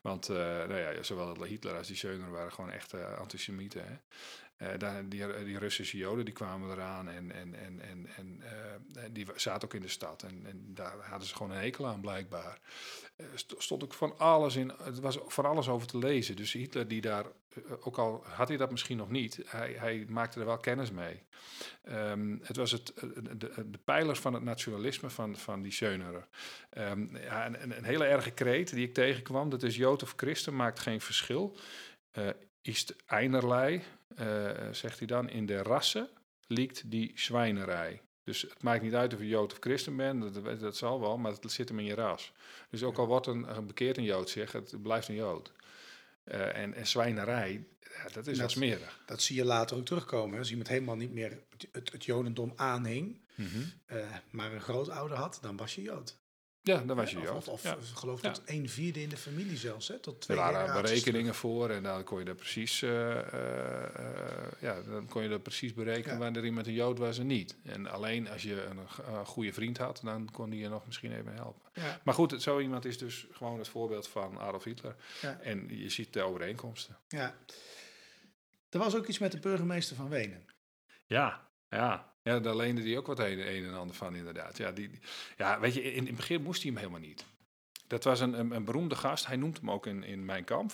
[0.00, 3.84] Want eh, nou ja, zowel Hitler als die Schöner waren gewoon echte antisemieten.
[3.86, 4.76] Hè?
[4.78, 8.42] Daar, die, die Russische Joden die kwamen eraan en, en, en, en, en
[9.12, 10.22] die zaten ook in de stad.
[10.22, 12.58] En, en daar hadden ze gewoon een hekel aan blijkbaar.
[13.34, 16.36] St- stond ook van alles in, het was van alles over te lezen.
[16.36, 17.24] Dus Hitler die daar,
[17.80, 21.22] ook al had hij dat misschien nog niet, hij, hij maakte er wel kennis mee.
[21.82, 26.26] Ehm, het was het, eh, de, de, pijlers van het nationalisme van, van die Schönerer.
[26.70, 30.56] Ehm, ja, een, een, hele erge kreet die ik tegenkwam, dat is Jood of Christen
[30.56, 31.56] maakt geen verschil.
[32.10, 32.28] Eh
[32.62, 33.82] ist einerlei,
[34.16, 36.08] eh, zegt hij dan, in de rassen
[36.46, 38.00] liegt die zwijnerij.
[38.24, 41.18] Dus het maakt niet uit of je Jood of Christen bent, dat, dat zal wel,
[41.18, 42.32] maar het zit hem in je ras.
[42.70, 45.52] Dus ook al wordt een, een bekeerd een Jood, zeg, het blijft een Jood.
[46.24, 49.02] Eh, en, en zwijnerij, ja, dat is wel Dat- smerig.
[49.06, 50.38] Dat zie je later ook terugkomen.
[50.38, 53.20] Als iemand helemaal niet meer het, het, het Jodendom aanhing,
[53.86, 53.96] eh,
[54.30, 56.20] maar een grootouder had, dan was je Jood.
[56.64, 57.36] Ja, dan was je Of- Jood.
[57.36, 57.72] Of, of ja.
[57.72, 58.30] ik geloof Ja.
[58.30, 59.98] tot een vierde in de familie zelfs, hè?
[59.98, 63.84] tot Er twee waren generaties berekeningen voor en dan kon je dat precies, eh, eh,
[63.94, 66.22] eh, ja, dan kon je dat precies berekenen Ja.
[66.22, 67.56] wanneer iemand een Jood was en niet.
[67.64, 71.34] En alleen als je een goede vriend had, dan kon die je nog misschien even
[71.34, 71.60] helpen.
[72.04, 74.96] Maar goed, zo iemand is dus gewoon het voorbeeld van Adolf Hitler.
[75.20, 75.38] Ja.
[75.40, 76.96] En je ziet de overeenkomsten.
[77.08, 77.34] ja.
[78.70, 80.44] Er was ook iets met de burgemeester van Wenen.
[81.06, 82.11] Ja, ja.
[82.22, 84.56] Ja, daar leende hij ook wat een, een en ander van, inderdaad.
[84.56, 84.90] Ja, die,
[85.36, 87.24] ja weet je, in, in het begin moest hij hem helemaal niet.
[87.86, 89.26] Dat was een, een, een beroemde gast.
[89.26, 90.72] Hij noemt hem ook in, in Mijn Kamp.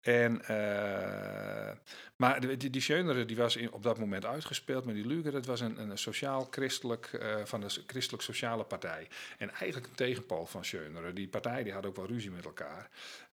[0.00, 1.76] En, eh,
[2.16, 5.32] maar die, die Schönerer, die was in, op dat moment uitgespeeld met die Luger.
[5.32, 9.08] Dat was een, een sociaal-christelijk, eh, van de christelijk-sociale partij.
[9.38, 11.14] En eigenlijk een tegenpool van Schönerer.
[11.14, 12.90] Die partij die had ook wel ruzie met elkaar.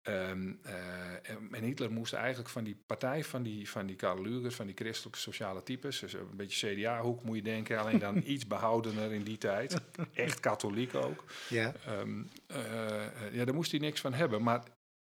[0.05, 4.65] Ehm, eh, en Hitler moest eigenlijk van die partij van die, van die Karl van
[4.65, 9.11] die christelijke sociale types, dus een beetje CDA-hoek moet je denken, alleen dan iets behoudener
[9.13, 9.81] in die tijd.
[10.13, 11.23] Echt katholiek ook.
[11.49, 14.43] Ja, Ehm, eh, ja, daar moest hij niks van hebben.
[14.43, 14.63] Maar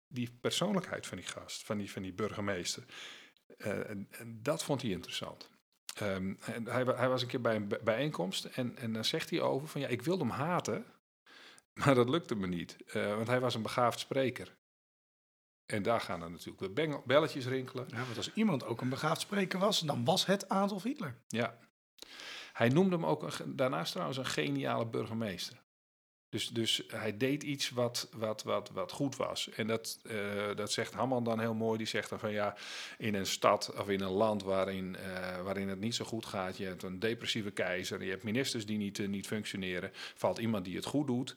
[0.08, 2.84] die persoonlijkheid van die gast, van die, van die burgemeester,
[3.58, 5.50] eh, en- en dat vond hij interessant.
[5.94, 9.30] Ehm, en hij, hij was een keer bij een bij- bijeenkomst en, en dan zegt
[9.30, 10.84] hij over van ja, ik wilde hem haten,
[11.84, 12.76] maar dat lukte me niet.
[12.92, 14.58] Want hij was een begaafd spreker.
[15.72, 17.86] En daar gaan dan natuurlijk weer bengel- belletjes rinkelen.
[17.90, 21.14] ja, want als iemand ook een begaafd spreker was, dan was het Adolf Hitler.
[21.28, 21.58] Ja.
[22.52, 25.62] Hij noemde hem ook een daarnaast trouwens een geniale burgemeester.
[26.30, 29.48] Dus, dus hij deed iets wat, wat, wat, wat goed was.
[29.50, 30.16] En dat, eh,
[30.56, 31.78] dat zegt Hamman dan heel mooi.
[31.78, 32.56] Die zegt dan van ja,
[32.98, 36.56] in een stad of in een land waarin, eh, waarin het niet zo goed gaat.
[36.56, 38.04] Je hebt een depressieve keizer.
[38.04, 39.90] Je hebt ministers die niet, eh, niet functioneren.
[40.14, 41.36] Valt iemand die het goed doet.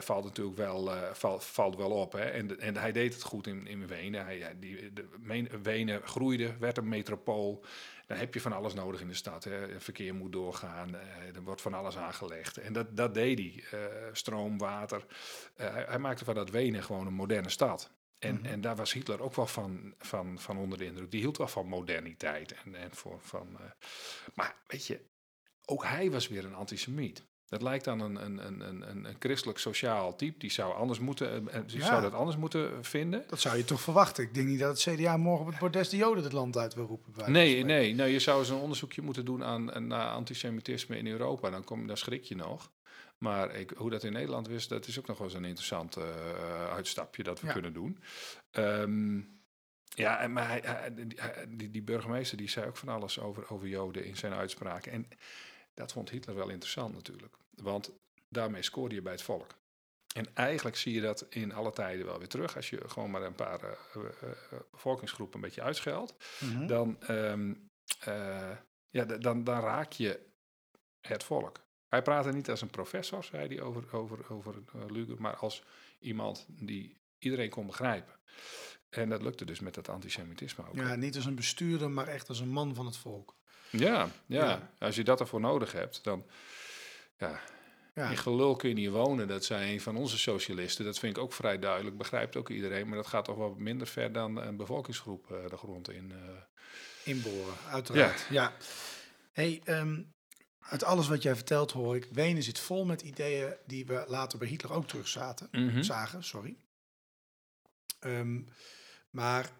[0.00, 2.12] valt natuurlijk wel, valt, valt wel op.
[2.12, 2.24] Hè?
[2.24, 4.24] En, en hij deed het goed in, in Wenen.
[4.24, 5.06] Hij, die, de,
[5.62, 7.64] Wenen groeide, werd een metropool.
[8.10, 9.44] Dan heb je van alles nodig in de stad.
[9.44, 9.80] Hè.
[9.80, 12.56] Verkeer moet doorgaan, eh, er wordt van alles aangelegd.
[12.56, 13.80] En dat, dat deed hij.
[13.80, 15.06] Eh, stroom, water.
[15.56, 17.90] Eh, hij, hij maakte van dat Wenen gewoon een moderne stad.
[18.18, 18.44] En, Mhm.
[18.44, 21.10] en daar was Hitler ook wel van, van, van onder de indruk.
[21.10, 22.52] Die hield wel van moderniteit.
[22.64, 23.58] En, en voor, van,
[24.34, 25.00] maar weet je,
[25.64, 27.24] ook hij was weer een antisemiet.
[27.50, 30.38] Dat lijkt dan een, een, een, een, een- christelijk sociaal type.
[30.38, 31.86] Die zou, anders moeten, eh, eh, die Ja.
[31.86, 33.24] zou dat anders moeten vinden.
[33.28, 34.24] Dat zou je toch verwachten.
[34.24, 36.74] Ik denk niet dat het CDA morgen op het bordes de Joden het land uit
[36.74, 37.12] wil roepen.
[37.12, 40.96] bij Nee, nee, nee, je zou eens een onderzoekje moeten doen aan, aan naar antisemitisme
[40.98, 41.50] in Europa.
[41.50, 42.70] Dan, kom, dan schrik je nog.
[43.18, 45.96] Maar ik, hoe dat in Nederland is, dat is ook nog wel eens een interessant
[45.96, 46.04] eh,
[46.72, 47.52] uitstapje dat we Ja.
[47.52, 47.98] kunnen doen.
[48.50, 49.20] Ehm,
[49.94, 50.92] ja, maar hij, hij-
[51.48, 54.92] die, die, burgemeester die zei ook van alles over, over Joden in zijn uitspraken.
[54.92, 55.06] En
[55.80, 57.36] dat vond Hitler wel interessant natuurlijk.
[57.54, 57.92] Want
[58.28, 59.58] daarmee scoorde je bij het volk.
[60.14, 62.56] En eigenlijk zie je dat in alle tijden wel weer terug.
[62.56, 63.76] Als je gewoon maar een paar eh,
[64.70, 66.66] bevolkingsgroepen een beetje uitscheldt Mhm.
[66.66, 67.54] dan, ehm,
[68.00, 68.56] eh,
[68.90, 70.26] ja, dan, dan raak je
[71.00, 71.60] het volk.
[71.88, 74.54] Hij praatte niet als een professor, zei hij over, over, over
[74.92, 75.64] Luger, maar als
[75.98, 78.14] iemand die iedereen kon begrijpen.
[78.90, 80.74] En dat lukte dus met dat antisemitisme ook.
[80.76, 83.34] Ja, niet als een bestuurder, maar echt als een man van het volk.
[83.70, 84.70] Ja, ja, Ja.
[84.78, 86.26] als je dat ervoor nodig hebt, dan...
[87.18, 87.40] Ja,
[87.94, 90.84] Ja, in gelul kun je niet wonen, dat zei een van onze socialisten.
[90.84, 92.86] Dat vind ik ook vrij duidelijk, begrijpt ook iedereen.
[92.88, 96.12] Maar dat gaat toch wel minder ver dan een bevolkingsgroep eh, de grond in.
[96.12, 96.18] eh.
[97.04, 98.26] inboren, uiteraard.
[98.30, 98.52] Ja.
[99.32, 100.02] Hey, ehm,
[100.58, 104.38] uit alles wat jij vertelt hoor ik, Wenen zit vol met ideeën die we later
[104.38, 105.82] bij Hitler ook terug zaten, Mhm.
[105.82, 106.24] zagen.
[106.24, 106.56] Sorry.
[108.00, 108.42] Ehm,
[109.10, 109.50] maar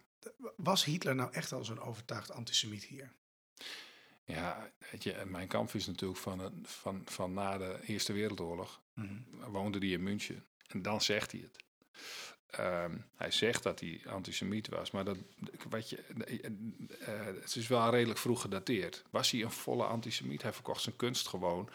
[0.56, 3.12] was Hitler nou echt al zo'n overtuigd antisemiet hier?
[4.24, 8.82] Ja, weet je, mijn kamp is natuurlijk van, van, van na de Eerste Wereldoorlog.
[9.46, 10.46] Woonde hij in München.
[10.66, 11.64] En dan zegt hij het.
[12.46, 15.16] Ehm, hij zegt dat hij antisemiet was, maar dat,
[15.68, 15.96] wat je,
[17.00, 19.04] eh, het is wel redelijk vroeg gedateerd.
[19.10, 20.42] Was hij een volle antisemiet?
[20.42, 21.70] Hij verkocht zijn kunst gewoon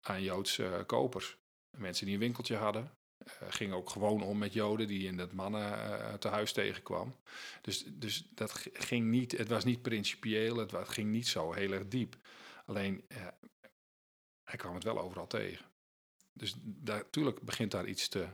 [0.00, 1.36] aan Joodse eh, kopers.
[1.70, 2.97] Mensen die een winkeltje hadden.
[3.18, 7.16] Eh, ging ook gewoon om met Joden die in dat mannen eh te huis tegenkwam.
[7.60, 11.88] Dus, dus dat ging niet, het was niet principieel, het, ging niet zo heel erg
[11.88, 12.16] diep.
[12.66, 13.26] Alleen, eh,
[14.44, 15.66] hij kwam het wel overal tegen.
[16.32, 16.54] Dus
[16.84, 18.26] natuurlijk begint daar iets te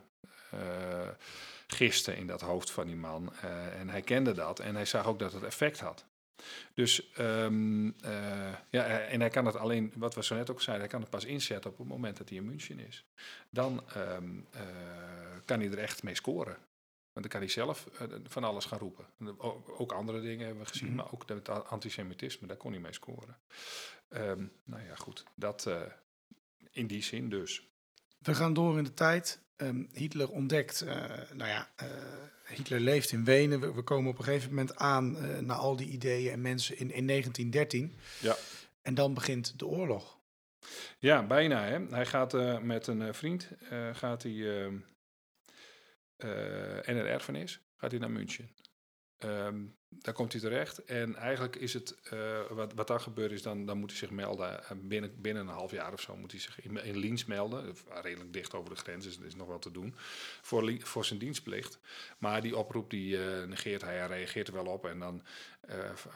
[1.66, 3.36] gisten in dat hoofd van die man.
[3.78, 6.04] En hij kende dat en hij zag ook dat het effect had.
[6.74, 10.62] Dus ehm, eh, ja, eh, en hij kan het alleen, wat we zo net ook
[10.62, 13.04] zeiden, hij kan het pas inzetten op het moment dat hij in München is.
[13.50, 14.62] Dan ehm, eh,
[15.44, 16.56] kan hij er echt mee scoren.
[17.12, 17.88] Want dan kan hij zelf
[18.24, 19.06] van alles gaan roepen.
[19.66, 20.96] Ook andere dingen hebben we gezien, Mhm.
[20.96, 23.38] maar ook het antisemitisme, daar kon hij mee scoren.
[24.08, 25.24] Ehm, nou ja, goed.
[25.34, 25.70] Dat
[26.70, 27.68] in die zin dus.
[28.24, 29.40] We gaan door in de tijd.
[29.56, 30.94] Ehm, Hitler ontdekt, eh,
[31.32, 31.88] nou ja, eh,
[32.44, 33.60] Hitler leeft in Wenen.
[33.60, 36.78] We, we komen op een gegeven moment aan eh naar al die ideeën en mensen
[36.78, 37.94] in, in 1913.
[38.20, 38.36] Ja.
[38.82, 40.18] En dan begint de oorlog.
[40.98, 41.64] Ja, bijna.
[41.64, 41.86] Hè?
[41.90, 43.48] Hij gaat met een vriend,
[43.92, 44.66] gaat hij,
[46.16, 48.50] en een erfenis, gaat hij naar München.
[49.18, 49.64] Ehm,
[50.00, 53.66] daar komt hij terecht en eigenlijk is het, eh, wat, wat dan gebeurt is, dan,
[53.66, 56.40] dan moet hij zich melden, eh, binnen, binnen een half jaar of zo moet hij
[56.40, 59.70] zich in, in melden, Eh, redelijk dicht over de grens, er is nog wel te
[59.70, 59.94] doen,
[60.40, 61.78] voor, voor zijn dienstplicht.
[62.18, 65.22] Maar die oproep die negeert hij, hij reageert er wel op en dan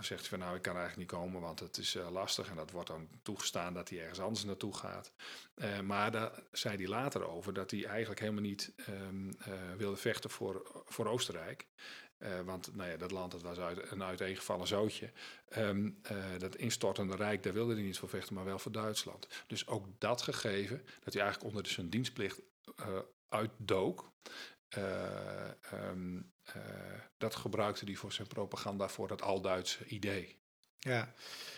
[0.00, 2.70] zegt hij van nou ik kan eigenlijk niet komen, want het is lastig en dat
[2.70, 5.12] wordt dan toegestaan dat hij ergens anders naartoe gaat.
[5.84, 10.30] Maar daar zei hij later over dat hij eigenlijk helemaal niet ehm, eh, wilde vechten
[10.30, 11.66] voor, voor Oostenrijk.
[12.18, 15.10] Eh, want nou ja, dat land dat was uit, een uiteengevallen zootje.
[15.48, 19.28] Ehm, eh, dat instortende rijk, daar wilde hij niet voor vechten, maar wel voor Duitsland.
[19.46, 22.40] Dus ook dat gegeven, dat hij eigenlijk onder zijn dienstplicht
[22.76, 24.10] eh, uitdook.
[24.68, 26.54] eh, ehm, eh,
[27.18, 30.36] dat gebruikte hij voor zijn propaganda voor dat al-Duitse idee.
[30.78, 31.12] Ja.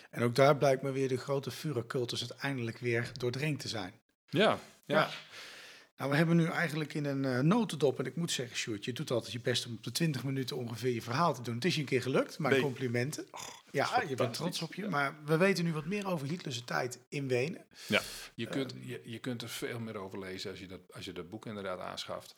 [0.09, 3.93] En ook daar blijkt me weer de grote Führercultus uiteindelijk weer doordringd te zijn.
[4.29, 5.09] Ja, ja.
[6.01, 8.93] Nou, we hebben nu eigenlijk in een eh, notendop, en ik moet zeggen, Sjoerd, je
[8.93, 11.55] doet altijd je best om op de 20 minuten ongeveer je verhaal te doen.
[11.55, 12.61] Het is je een keer gelukt, maar Nee.
[12.61, 13.27] complimenten.
[13.71, 14.87] ja, je bent trots op je.
[14.87, 17.65] Maar we weten nu wat meer over Hitler's tijd in Wenen.
[18.35, 21.11] Je, kunt, je, je kunt er veel meer over lezen als je dat, als je
[21.13, 22.35] dat boek inderdaad aanschaft.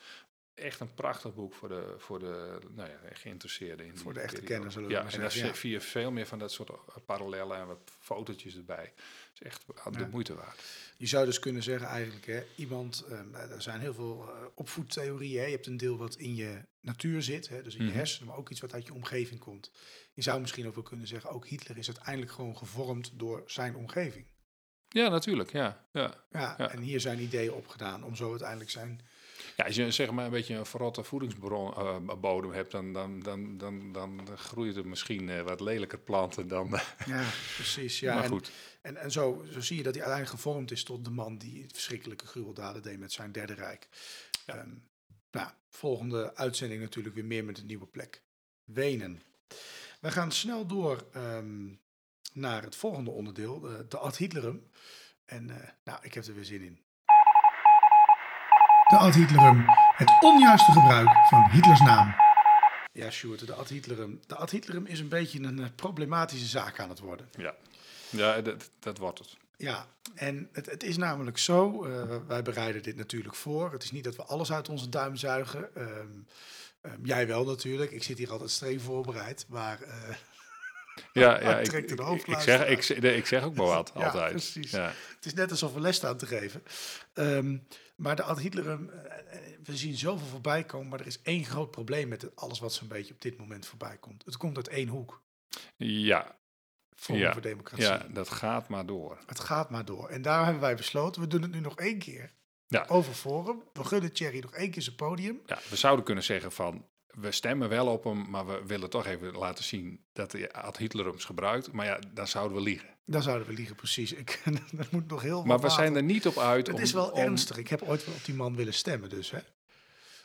[0.54, 3.86] Echt een prachtig boek voor de, voor de nou ja, geïnteresseerden.
[3.86, 6.12] In Voor de echte kenners, zullen we ja, maar en daar zeggen, zie je veel
[6.12, 8.93] meer van dat soort eh, parallellen en wat fotootjes erbij.
[9.43, 10.08] Echt de Ja.
[10.12, 10.62] moeite waard.
[10.97, 15.39] Je zou dus kunnen zeggen eigenlijk, hè, iemand, ehm, er zijn heel veel eh, opvoedtheorieën.
[15.39, 15.45] Hè.
[15.45, 17.97] Je hebt een deel wat in je natuur zit, hè, dus in je Mhm.
[17.97, 19.71] hersenen, maar ook iets wat uit je omgeving komt.
[20.13, 23.75] Je zou misschien ook wel kunnen zeggen, ook Hitler is uiteindelijk gewoon gevormd door zijn
[23.75, 24.25] omgeving.
[24.89, 25.51] Ja, natuurlijk.
[25.51, 26.25] Ja, ja.
[26.32, 26.71] Ja, Ja.
[26.71, 29.01] en hier zijn ideeën opgedaan om zo uiteindelijk zijn
[29.58, 33.93] Ja, als je zeg maar een beetje een verrotte voedingsbodem hebt, dan, dan, dan, dan,
[33.93, 36.79] dan groeit er misschien eh, wat lelijker planten dan.
[37.06, 37.99] Ja, precies.
[37.99, 38.47] Ja, maar goed.
[38.47, 38.53] En,
[38.84, 42.28] en zo, zo zie je dat hij uiteindelijk gevormd is tot de man die verschrikkelijke
[42.28, 43.88] gruweldaden deed met zijn derde rijk.
[44.46, 44.69] Ehm,
[45.32, 48.22] nou, volgende uitzending natuurlijk weer meer met een nieuwe plek.
[48.63, 49.22] Wenen.
[50.00, 51.74] We gaan snel door ehm,
[52.34, 54.67] naar het volgende onderdeel, de, de Ad Hitlerum.
[55.26, 56.80] En eh, nou, ik heb er weer zin in.
[58.89, 59.65] De Ad Hitlerum.
[59.96, 62.15] Het onjuiste gebruik van Hitlers naam.
[62.91, 64.19] Ja, Sjoerd, de Ad Hitlerum.
[64.28, 67.30] De Ad Hitlerum is een beetje een eh, problematische zaak aan het worden.
[67.38, 67.56] Ja,
[68.13, 69.38] ja dat, dat wordt het.
[69.58, 73.71] Ja, en het, het is namelijk zo, eh, wij bereiden dit natuurlijk voor.
[73.71, 75.76] Het is niet dat we alles uit onze duim zuigen.
[75.76, 76.08] Ehm,
[76.82, 77.91] ehm, jij wel natuurlijk.
[77.91, 79.82] Ik zit hier altijd streng voorbereid, maar...
[79.82, 80.15] eh,
[81.13, 84.32] Ja, ja ik, ik, zeg, ik, ik zeg ook maar wat, Ja, altijd.
[84.32, 84.71] precies.
[84.71, 84.91] Ja.
[85.15, 86.63] het is net alsof we les staan te geven.
[87.13, 87.58] Ehm,
[87.95, 91.71] maar de Ad Hitlerum, eh, we zien zoveel voorbij komen, maar er is één groot
[91.71, 94.26] probleem met alles wat zo'n beetje op dit moment voorbij komt.
[94.26, 95.21] Het komt uit één hoek,
[95.78, 96.36] Ja,
[96.95, 97.86] Ja, voor Democratie.
[97.86, 99.17] ja, dat gaat maar door.
[99.25, 100.10] Het gaat maar door.
[100.10, 102.34] En daar hebben wij besloten, we doen het nu nog één keer.
[102.67, 102.86] Ja.
[102.88, 103.63] Over Forum.
[103.73, 105.41] We gunnen Thierry nog één keer zijn podium.
[105.45, 109.06] Ja, we zouden kunnen zeggen van, we stemmen wel op hem, maar we willen toch
[109.06, 111.71] even laten zien dat hij ad Hitlerums gebruikt.
[111.71, 112.88] Maar ja, dan zouden we liegen.
[113.06, 114.13] Dan zouden we liegen, precies.
[114.13, 116.82] Ik, dat moet nog heel Maar we zijn er niet op uit Het om...
[116.82, 117.58] is wel om- ernstig.
[117.58, 119.39] Ik heb ooit wel op die man willen stemmen, dus hè.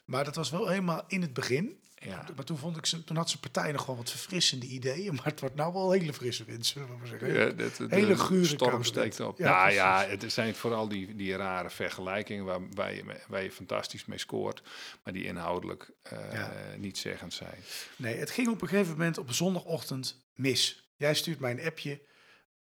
[0.05, 1.81] Maar dat was wel helemaal in het begin.
[2.01, 2.25] Ja.
[2.37, 5.15] Maar toen, vond ik ze, toen had zijn partij nog wel wat verfrissende ideeën.
[5.15, 7.33] Maar het wordt nou wel hele frisse wind, zullen we maar zeggen.
[7.33, 9.39] Ja, de Hele gure storm steekt op.
[9.39, 9.79] Ja, Ja, precies.
[9.79, 14.19] ja, het zijn vooral die, die rare vergelijkingen waar, waar, je, waar je fantastisch mee
[14.19, 14.63] scoort,
[15.05, 16.53] maar die inhoudelijk eh, Ja.
[16.77, 17.59] niet zeggend zijn.
[17.97, 20.91] Nee, het ging op een gegeven moment op een zondagochtend mis.
[20.97, 22.07] Jij stuurt mij een appje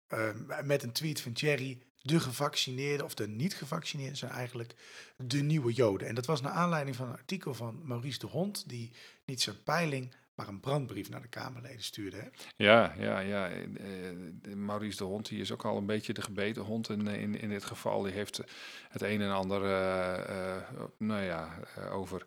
[0.06, 0.28] eh,
[0.64, 1.82] met een tweet van Thierry.
[2.02, 4.74] De gevaccineerden, of de niet-gevaccineerden, zijn eigenlijk
[5.16, 6.08] de nieuwe Joden.
[6.08, 8.90] En dat was naar aanleiding van een artikel van Maurice de Hond, die
[9.24, 12.16] niet zijn peiling, maar een brandbrief naar de Kamerleden stuurde.
[12.16, 12.28] Hè?
[12.56, 13.50] Ja, ja, ja.
[13.50, 17.06] eh, eh, Maurice de Hond, die is ook al een beetje de gebeten hond in,
[17.06, 18.02] in, in dit geval.
[18.02, 18.40] Die heeft
[18.88, 20.56] het een en ander, eh,
[20.98, 21.58] nou ja,
[21.90, 22.24] over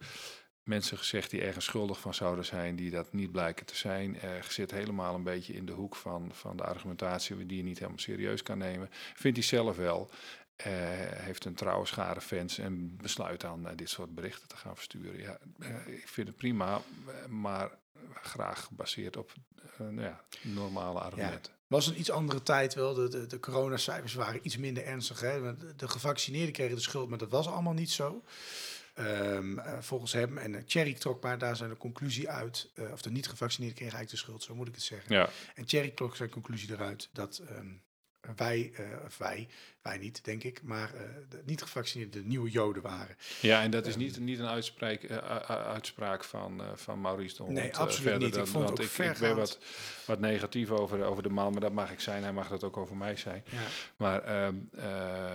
[0.64, 4.20] mensen gezegd die ergens schuldig van zouden zijn, die dat niet blijken te zijn.
[4.20, 7.80] Eh zit helemaal een beetje in de hoek van, van de argumentatie die je niet
[7.80, 8.90] helemaal serieus kan nemen.
[9.14, 10.10] Vindt hij zelf wel.
[10.56, 10.72] Eh,
[11.12, 15.20] heeft een trouwe schare fans en besluit dan eh, dit soort berichten te gaan versturen.
[15.20, 15.38] Ja,
[15.86, 16.82] ik vind het prima,
[17.30, 17.72] maar
[18.22, 19.32] graag gebaseerd op
[19.78, 21.54] nou ja, normale argumenten.
[21.68, 22.94] was een iets andere tijd wel.
[22.94, 25.20] De, de, de coronacijfers waren iets minder ernstig.
[25.20, 25.58] Hè?
[25.58, 28.24] De, de gevaccineerden kregen de schuld, maar dat was allemaal niet zo.
[28.94, 30.38] Ehm, eh, volgens hem.
[30.38, 32.72] En uh, Thierry trok maar daar zijn de conclusie uit.
[32.76, 35.16] eh, of de niet-gevaccineerden kregen eigenlijk de schuld, zo moet ik het zeggen.
[35.16, 37.74] Ja, En Thierry trok zijn conclusie eruit dat ehm,
[38.36, 39.48] wij, eh, of wij,
[39.82, 43.16] wij niet, denk ik, maar eh, de niet-gevaccineerden de nieuwe Joden waren.
[43.42, 47.56] ja en dat is niet, niet een uitspraak, eh, uitspraak van, van Maurice de Hond.
[47.56, 48.36] Nee, absoluut niet.
[48.36, 49.60] Ik vond het want ook ik, ik ben wat,
[50.06, 52.24] wat negatief over, over de man, maar dat mag ik zijn.
[52.24, 53.44] Hij mag dat ook over mij zijn.
[53.52, 53.58] Ja.
[53.98, 55.32] Maar ehm, eh,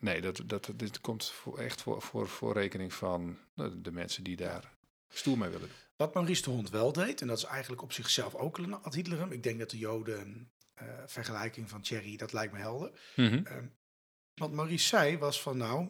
[0.00, 4.24] nee, dat, dat, dit komt voor, echt voor, voor, voor rekening van de, de mensen
[4.24, 4.72] die daar
[5.08, 5.76] stoer mee willen doen.
[5.96, 8.94] Wat Maurice de Hond wel deed, en dat is eigenlijk op zichzelf ook een ad
[8.94, 9.32] Hitlerum.
[9.32, 10.50] Ik denk dat de Joden,
[11.06, 12.90] vergelijking van Thierry, dat lijkt me helder.
[13.16, 13.66] Ehm,
[14.34, 15.88] wat Maurice zei was van nou,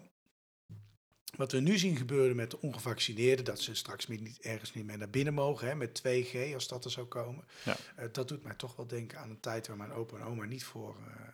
[1.37, 4.85] wat we nu zien gebeuren met de ongevaccineerden, dat ze straks meer niet, ergens niet
[4.87, 7.45] meer naar binnen mogen, hè, met 2G als dat er zou komen.
[7.65, 7.77] Ja.
[7.97, 10.45] Eh, dat doet mij toch wel denken aan een tijd waar mijn opa en oma
[10.45, 11.29] niet voor eh,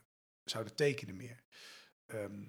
[0.45, 1.43] zouden tekenen meer.
[2.07, 2.43] Ehm,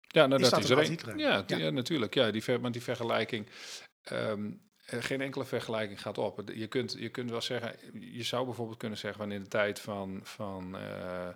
[0.00, 1.18] Ja, nou, Is dat dat is er een.
[1.18, 1.56] Ja, Ja.
[1.56, 2.14] ja, natuurlijk.
[2.14, 3.46] Ja, die, ver, want die vergelijking.
[4.02, 4.52] ehm, eh,
[4.86, 6.42] geen enkele vergelijking gaat op.
[6.54, 9.80] Je kunt, je kunt wel zeggen, je zou bijvoorbeeld kunnen zeggen, van in de tijd
[9.80, 11.34] van, van, eh, eh,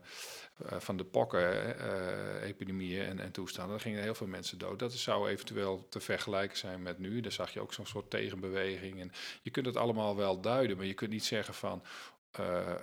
[0.78, 4.78] van de pokken-epidemieën en, en toestanden, er gingen heel veel mensen dood.
[4.78, 7.20] Dat zou eventueel te vergelijken zijn met nu.
[7.20, 9.00] Daar zag je ook zo'n soort tegenbeweging.
[9.00, 11.84] En je kunt het allemaal wel duiden, maar je kunt niet zeggen van.
[12.30, 12.78] eh, eh,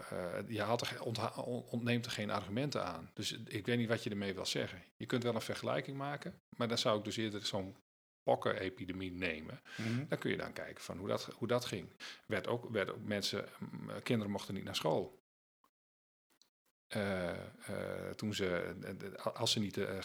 [0.47, 1.01] je haalt er,
[1.71, 3.12] ontneemt er geen argumenten aan.
[3.13, 4.84] Dus ik weet niet wat je ermee wil zeggen.
[4.97, 7.75] Je kunt wel een vergelijking maken, maar dan zou ik dus eerder zo'n
[8.25, 9.61] pokkenepidemie nemen.
[10.09, 11.89] Dan kun je dan kijken van hoe dat, hoe dat ging.
[12.25, 13.45] Werd ook, werd ook mensen,
[14.03, 15.23] kinderen mochten niet naar school.
[16.88, 18.75] Eh, eh, toen ze,
[19.33, 20.01] als ze niet de, eh,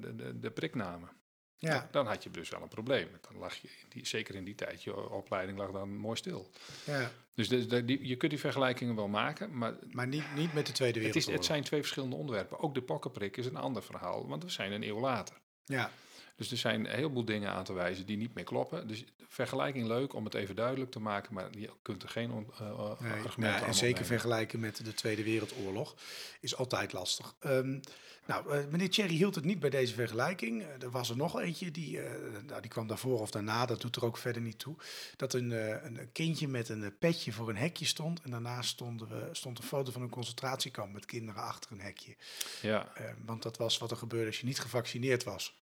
[0.00, 1.10] de, de- de, prik namen.
[1.56, 3.08] ja, Dan had je dus wel een probleem.
[3.20, 6.50] Dan lag je, in die, zeker in die tijd, je opleiding lag dan mooi stil.
[6.84, 10.66] ja, Dus de, die, je kunt die vergelijkingen wel maken, maar maar niet, niet met
[10.66, 11.34] de Tweede het, is, Wereldoorlog.
[11.34, 12.58] het zijn twee verschillende onderwerpen.
[12.58, 15.36] Ook de pokkenprik is een ander verhaal, want we zijn een eeuw later.
[15.64, 15.90] Ja,
[16.36, 18.88] Dus er zijn een heleboel dingen aan te wijzen die niet meer kloppen.
[18.88, 23.00] Dus vergelijking leuk om het even duidelijk te maken, maar je kunt er geen eh,
[23.00, 25.94] Nee, argumenten aan en zeker vergelijken met de Tweede Wereldoorlog
[26.40, 27.34] is altijd lastig.
[27.38, 27.78] Ehm,
[28.26, 30.62] nou, eh, meneer Thierry hield het niet bij deze vergelijking.
[30.80, 32.00] Er was er nog eentje, die,
[32.46, 34.76] nou, die kwam daarvoor of daarna, dat doet er ook verder niet toe.
[35.16, 35.50] Dat een,
[35.86, 38.20] een kindje met een petje voor een hekje stond.
[38.20, 42.16] En daarnaast stonden we, stond een foto van een concentratiekamp met kinderen achter een hekje.
[42.62, 42.92] Ja.
[42.94, 45.60] Eh, want dat was wat er gebeurde als je niet gevaccineerd was.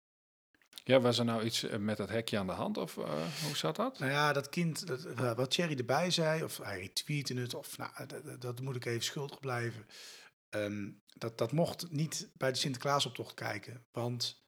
[0.84, 3.56] Ja, was er nou iets eh, met dat hekje aan de hand of eh, hoe
[3.56, 3.98] zat dat?
[3.98, 7.78] Nou ja, dat kind, dat, eh, wat Thierry erbij zei, of hij retweette het, of
[7.78, 7.90] nou,
[8.38, 9.86] dat, moet ik even schuldig blijven.
[10.48, 14.42] Ehm, dat, dat mocht niet bij de Sinterklaasoptocht kijken, want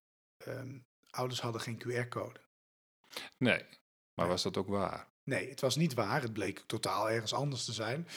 [0.44, 0.78] ehm,
[1.10, 2.40] ouders hadden geen QR-code.
[3.38, 3.64] Nee,
[4.14, 4.26] maar Nee.
[4.26, 5.08] was dat ook waar?
[5.24, 6.22] Nee, het was niet waar.
[6.22, 8.08] Het bleek totaal ergens anders te zijn.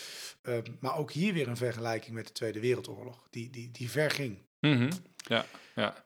[0.41, 4.11] Ehm, maar ook hier weer een vergelijking met de Tweede Wereldoorlog, die, die, die ver
[4.11, 4.37] ging.
[4.59, 4.91] Mhm.
[5.15, 5.45] Ja,
[5.75, 6.05] ja.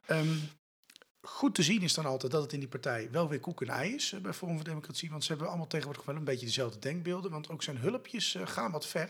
[1.26, 3.67] Goed te zien is dan altijd dat het in die partij wel weer koek en
[3.69, 5.09] ei is eh, bij Forum voor Democratie.
[5.09, 7.32] Want ze hebben allemaal tegenwoordig wel een beetje dezelfde denkbeelden.
[7.32, 9.09] Want ook zijn hulpjes eh, gaan wat ver.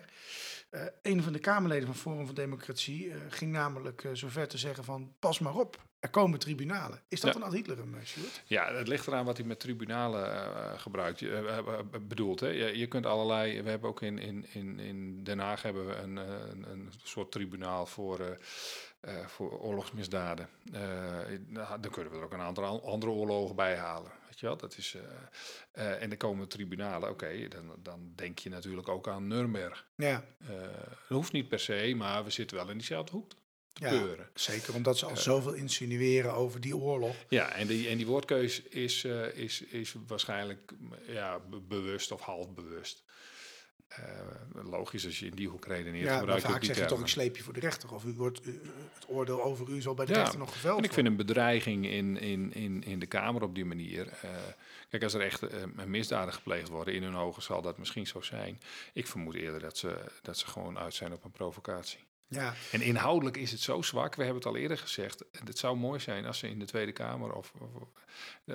[0.69, 5.13] Eh, een van de Kamerleden van Forum voor Democratie ging namelijk zover te zeggen van
[5.19, 7.01] pas maar op, er komen tribunalen.
[7.07, 7.39] Is dat Ja.
[7.39, 8.43] een ad Hitlerum, eh, Sjoerd?
[8.45, 11.23] Ja, het ligt eraan wat hij met tribunalen gebruikt,
[12.07, 12.39] bedoelt.
[12.39, 12.47] Hè.
[12.47, 16.15] Je, je kunt allerlei, we hebben ook in, in, in, Den Haag hebben we een,
[16.15, 18.37] een, een soort tribunaal voor,
[19.03, 20.49] eh, eh, voor oorlogsmisdaden.
[20.73, 20.81] Eh,
[21.47, 24.11] nou, dan kunnen we er ook een aantal an- andere oorlogen bij halen.
[24.25, 24.57] Weet je wel?
[24.57, 29.07] Dat is, eh, eh, en er komen tribunalen, oké, dan, dan denk je natuurlijk ook
[29.07, 29.87] aan Nuremberg.
[29.95, 30.49] Ja, Eh,
[31.07, 33.35] dat hoeft niet per se, maar we zitten wel in diezelfde hoek te
[33.73, 33.89] Ja.
[33.89, 34.29] keuren.
[34.33, 37.15] zeker omdat ze al zoveel insinueren over die oorlog.
[37.29, 40.71] Ja, en die, en die woordkeus is, eh, is, is waarschijnlijk
[41.07, 43.03] ja, be- bewust of half bewust.
[43.95, 46.83] Eh, logisch als je in die hoek redeneert, Ja, gebruik je ook vaak die zeg
[46.83, 47.93] je toch, ik sleep je voor de rechter.
[47.93, 48.45] Of u wordt,
[48.93, 51.15] het oordeel over u zal bij de Ja, rechter nog geveld En ik vind een
[51.15, 54.07] bedreiging in, in, in, in de Kamer op die manier.
[54.21, 54.29] eh,
[54.89, 58.21] kijk, als er echt eh, misdaden gepleegd worden, in hun ogen zal dat misschien zo
[58.21, 58.59] zijn.
[58.93, 61.99] Ik vermoed eerder dat ze, dat ze gewoon uit zijn op een provocatie.
[62.33, 65.23] Ja, En inhoudelijk is het zo zwak, we hebben het al eerder gezegd.
[65.45, 67.89] Het zou mooi zijn als ze in de Tweede Kamer of, of-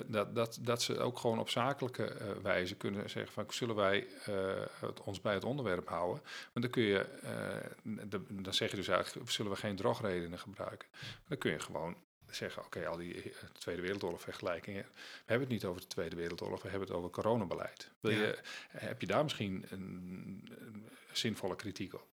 [0.07, 4.07] dat, dat, dat ze ook gewoon op zakelijke eh, wijze kunnen zeggen van zullen wij
[4.25, 4.33] eh,
[4.79, 6.23] het, ons bij het onderwerp houden.
[6.53, 10.39] Want dan kun je, eh, de- dan zeg je dus eigenlijk, zullen we geen drogredenen
[10.39, 10.87] gebruiken.
[11.27, 11.95] Dan kun je gewoon
[12.29, 14.83] zeggen, oké, al die Tweede Wereldoorlog vergelijkingen.
[14.93, 17.91] We hebben het niet over de Tweede Wereldoorlog, we hebben het over coronabeleid.
[17.99, 18.17] Wil Ja.
[18.19, 18.37] je,
[18.69, 22.07] heb je daar misschien een, een zinvolle kritiek op?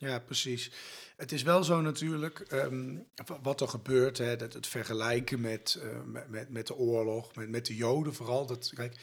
[0.00, 0.70] Ja, precies.
[1.16, 5.74] Het is wel zo natuurlijk, ehm, wa- wat er gebeurt, hè, dat het vergelijken met,
[5.82, 8.46] eh, met, met, de oorlog, met, met de Joden vooral.
[8.46, 8.96] Dat, kijk,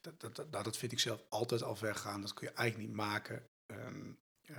[0.00, 2.20] dat, dat, dat, nou, dat vind ik zelf altijd al vergaan.
[2.20, 3.46] Dat kun je eigenlijk niet maken.
[3.66, 4.10] Ehm,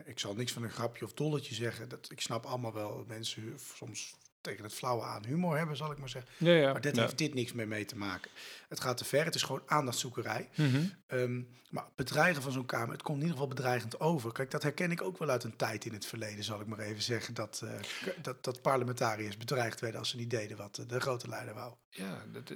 [0.06, 1.90] ik zal niks van een grapje of dolletje zeggen.
[1.90, 5.92] Dat, ik snap allemaal wel dat mensen soms tegen het flauwe aan humor hebben, zal
[5.92, 6.32] ik maar zeggen.
[6.38, 6.72] Ja, ja.
[6.72, 8.32] Maar dit heeft dit niks meer mee te maken.
[8.70, 10.50] Het gaat te ver, het is gewoon aandachtzoekerij.
[10.56, 10.84] Mhm.
[11.08, 14.32] Ehm, maar bedreigen van zo'n kamer, het komt in ieder geval bedreigend over.
[14.32, 16.80] Kijk, dat herken ik ook wel uit een tijd in het verleden, zal ik maar
[16.80, 17.34] even zeggen.
[17.34, 17.70] Dat, eh,
[18.22, 21.74] dat, dat parlementariërs bedreigd werden als ze niet deden wat eh, de grote leider wou.
[21.90, 22.52] Ja, dat,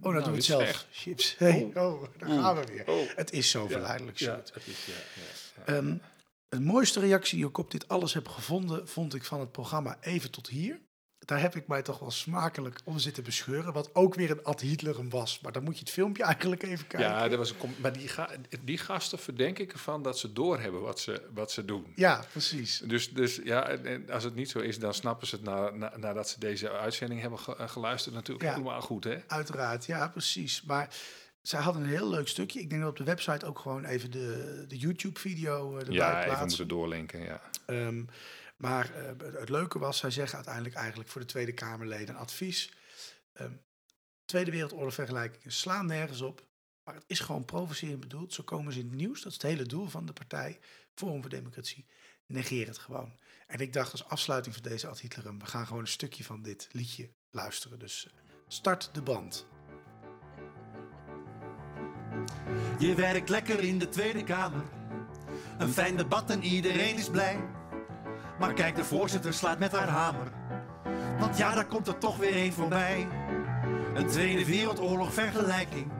[0.00, 0.86] Oh, nou, doen we het zelf.
[0.90, 1.34] Chips.
[1.38, 2.86] Hey, oh, daar gaan we weer.
[2.86, 3.16] Oh.
[3.16, 5.78] Het is zo verleidelijk, Ja, het is, ja, ja, ja.
[5.78, 9.96] Ehm, mooiste reactie die ik op dit alles heb gevonden, vond ik van het programma
[10.00, 10.80] Even tot hier.
[11.24, 13.72] Daar heb ik mij toch wel smakelijk om zitten bescheuren.
[13.72, 15.40] Wat ook weer een ad Hitlerum was.
[15.40, 17.10] Maar dan moet je het filmpje eigenlijk even kijken.
[17.10, 18.30] Ja, dat was een maar die, ga,
[18.64, 21.92] die gasten verdenk ik ervan dat ze doorhebben wat ze, wat ze doen.
[21.94, 22.82] Ja, precies.
[22.86, 25.70] Dus, dus ja, en, en als het niet zo is, dan snappen ze het na,
[25.70, 28.52] na- nadat ze deze uitzending hebben ge- eh, geluisterd natuurlijk Ja.
[28.52, 29.16] helemaal goed, hè?
[29.26, 30.62] Uiteraard, ja, precies.
[30.62, 30.88] Maar
[31.42, 32.60] zij hadden een heel leuk stukje.
[32.60, 36.24] Ik denk dat op de website ook gewoon even de, de YouTube-video erbij Ja, even
[36.24, 36.46] plaatsen.
[36.48, 37.40] moeten doorlinken, ja.
[37.66, 38.02] Ehm,
[38.62, 42.72] maar eh, het- leuke was, zij zeggen uiteindelijk eigenlijk voor de Tweede Kamerleden advies.
[43.32, 43.52] Ehm,
[44.24, 46.46] Tweede Wereldoorlog vergelijkingen slaan nergens op.
[46.84, 48.32] Maar het is gewoon provocerend bedoeld.
[48.32, 49.22] Zo komen ze in het nieuws.
[49.22, 50.58] Dat is het hele doel van de partij.
[50.94, 51.86] Forum voor Democratie.
[52.26, 53.18] Negeer het gewoon.
[53.46, 55.38] En ik dacht als afsluiting van deze Ad Hitlerum...
[55.38, 57.78] we gaan gewoon een stukje van dit liedje luisteren.
[57.78, 58.12] Dus eh,
[58.48, 59.46] start de band.
[62.78, 64.64] Je werkt lekker in de Tweede Kamer.
[65.58, 67.60] Een fijn debat en iedereen is blij.
[68.38, 70.32] Maar kijk, de voorzitter slaat met haar hamer.
[71.18, 73.08] Want ja, daar komt er toch weer één voorbij.
[73.94, 75.90] Een Tweede Wereldoorlog vergelijking.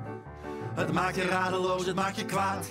[0.75, 2.71] Het maakt je radeloos, het maakt je kwaad.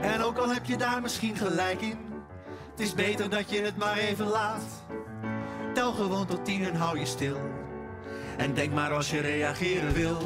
[0.00, 1.98] En ook al heb je daar misschien gelijk in.
[2.70, 4.62] Het is beter dat je het maar even laat.
[5.74, 7.36] Tel gewoon tot tien en hou je stil.
[8.36, 10.18] En denk maar als je reageren wil.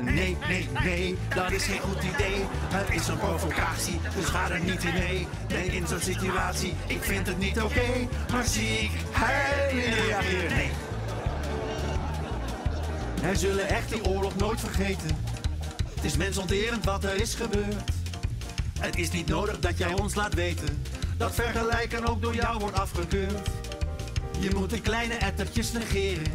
[0.00, 2.44] Nee, nee, nee, dat is geen goed idee.
[2.50, 5.26] Het is een provocatie, dus ga er niet in mee.
[5.48, 8.08] Nee, in zo'n situatie, ik vind het niet oké.
[8.32, 10.70] Maar zie ik, hij reageren, nee.
[13.22, 15.18] Wij zullen echt die oorlog nooit vergeten.
[15.94, 17.90] Het is mensonterend wat er is gebeurd.
[18.78, 20.82] Het is niet nodig dat jij ons laat weten.
[21.16, 23.48] Dat vergelijken ook door jou wordt afgekeurd.
[24.38, 26.32] Je moet de kleine ettertjes negeren.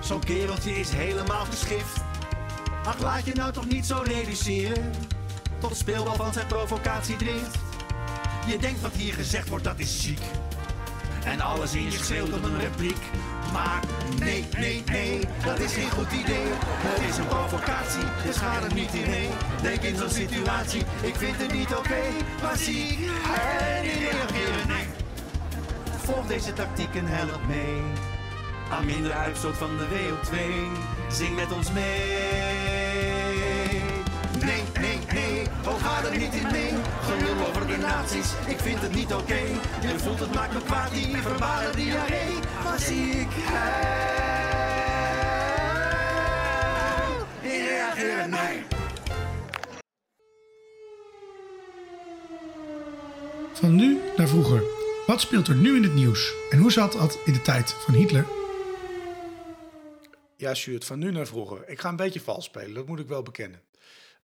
[0.00, 2.07] Zo'n kereltje is helemaal geschift.
[2.88, 4.92] Ach, laat je nou toch niet zo reduceren.
[5.58, 7.58] Tot speelbal van zijn provocatiedrift.
[8.46, 10.20] Je denkt wat hier gezegd wordt, dat is ziek.
[11.24, 12.96] En alles in je schreeuwt om een repliek.
[13.52, 13.82] Maar
[14.18, 16.46] nee, nee, nee, dat is geen goed idee.
[16.60, 19.30] Het is een provocatie, dus ga er niet in.
[19.62, 22.02] Denk in zo'n situatie, ik vind het niet oké.
[22.42, 24.86] Maar zie en niet reageren, nee.
[25.96, 27.82] Volg deze tactiek en help mee.
[28.70, 30.36] Aan minder uitstoot van de WO2,
[31.08, 32.26] zing met ons mee.
[34.44, 36.72] Nee, nee, nee, oh ga er niet in mee.
[37.02, 39.40] Gelul over de nazi's, ik vind het niet oké.
[39.80, 42.34] Je voelt het maakt me kwaad, die verbale diarree.
[42.64, 43.96] Maar zie ik huil,
[47.40, 48.62] ik reageer nee.
[53.52, 54.62] Van nu naar vroeger.
[55.06, 56.32] Wat speelt er nu in het nieuws?
[56.50, 58.24] En hoe zat dat in de tijd van Hitler?
[60.38, 61.68] Ja, Sjoerd, van nu naar vroeger.
[61.68, 63.62] Ik ga een beetje vals spelen, dat moet ik wel bekennen.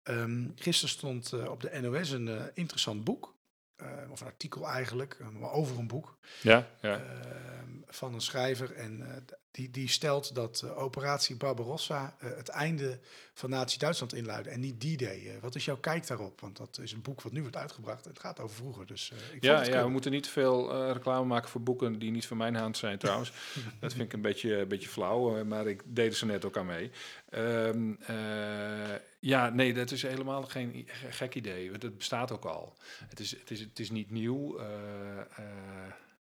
[0.02, 3.34] Ehm gisteren stond eh, op de NOS een eh, interessant boek.
[3.76, 6.18] eh, of een artikel eigenlijk, maar over een boek.
[6.42, 6.94] Ja, ja.
[7.00, 8.72] ehm, van een schrijver.
[8.76, 9.24] En
[9.54, 12.98] die, die stelt dat eh, operatie Barbarossa eh, het einde
[13.34, 14.50] van Nazi-Duitsland inluidde.
[14.50, 15.22] En niet die day.
[15.26, 16.40] Eh, wat is jouw kijk daarop?
[16.40, 18.04] Want dat is een boek wat nu wordt uitgebracht.
[18.04, 18.86] Het gaat over vroeger.
[18.86, 22.10] Dus, ik vond Ja, het ja, we moeten niet veel reclame maken voor boeken die
[22.10, 23.32] niet van mijn hand zijn trouwens.
[23.80, 26.56] dat vind ik een beetje, een beetje flauw, maar ik deed er zo net ook
[26.56, 26.90] aan mee.
[27.28, 32.76] Ehm, eh, ja, nee, dat is helemaal geen gek idee, het bestaat ook al.
[33.08, 34.58] Het is, het is, het is niet nieuw,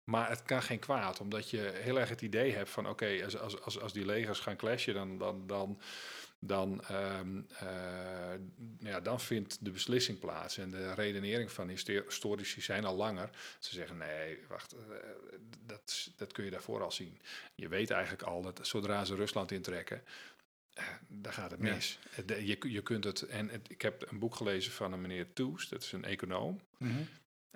[0.05, 3.37] maar het kan geen kwaad, omdat je heel erg het idee hebt van oké, als,
[3.37, 5.17] als, als, als die legers gaan clashen, dan...
[5.17, 5.79] dan, dan
[6.47, 8.39] dan, ehm, eh,
[8.79, 10.57] ja, dan vindt de beslissing plaats.
[10.57, 13.29] En de redenering van histo- historici zijn al langer.
[13.59, 14.79] Ze zeggen, nee, wacht, eh,
[15.65, 17.21] dat, dat kun je daarvoor al zien.
[17.55, 20.03] Je weet eigenlijk al dat zodra ze Rusland intrekken,
[20.73, 21.99] eh, dan gaat het mis.
[22.25, 25.69] Je, je kunt het, en het, ik heb een boek gelezen van een meneer Toes,
[25.69, 26.61] dat is een econoom.
[26.77, 27.01] Mhm.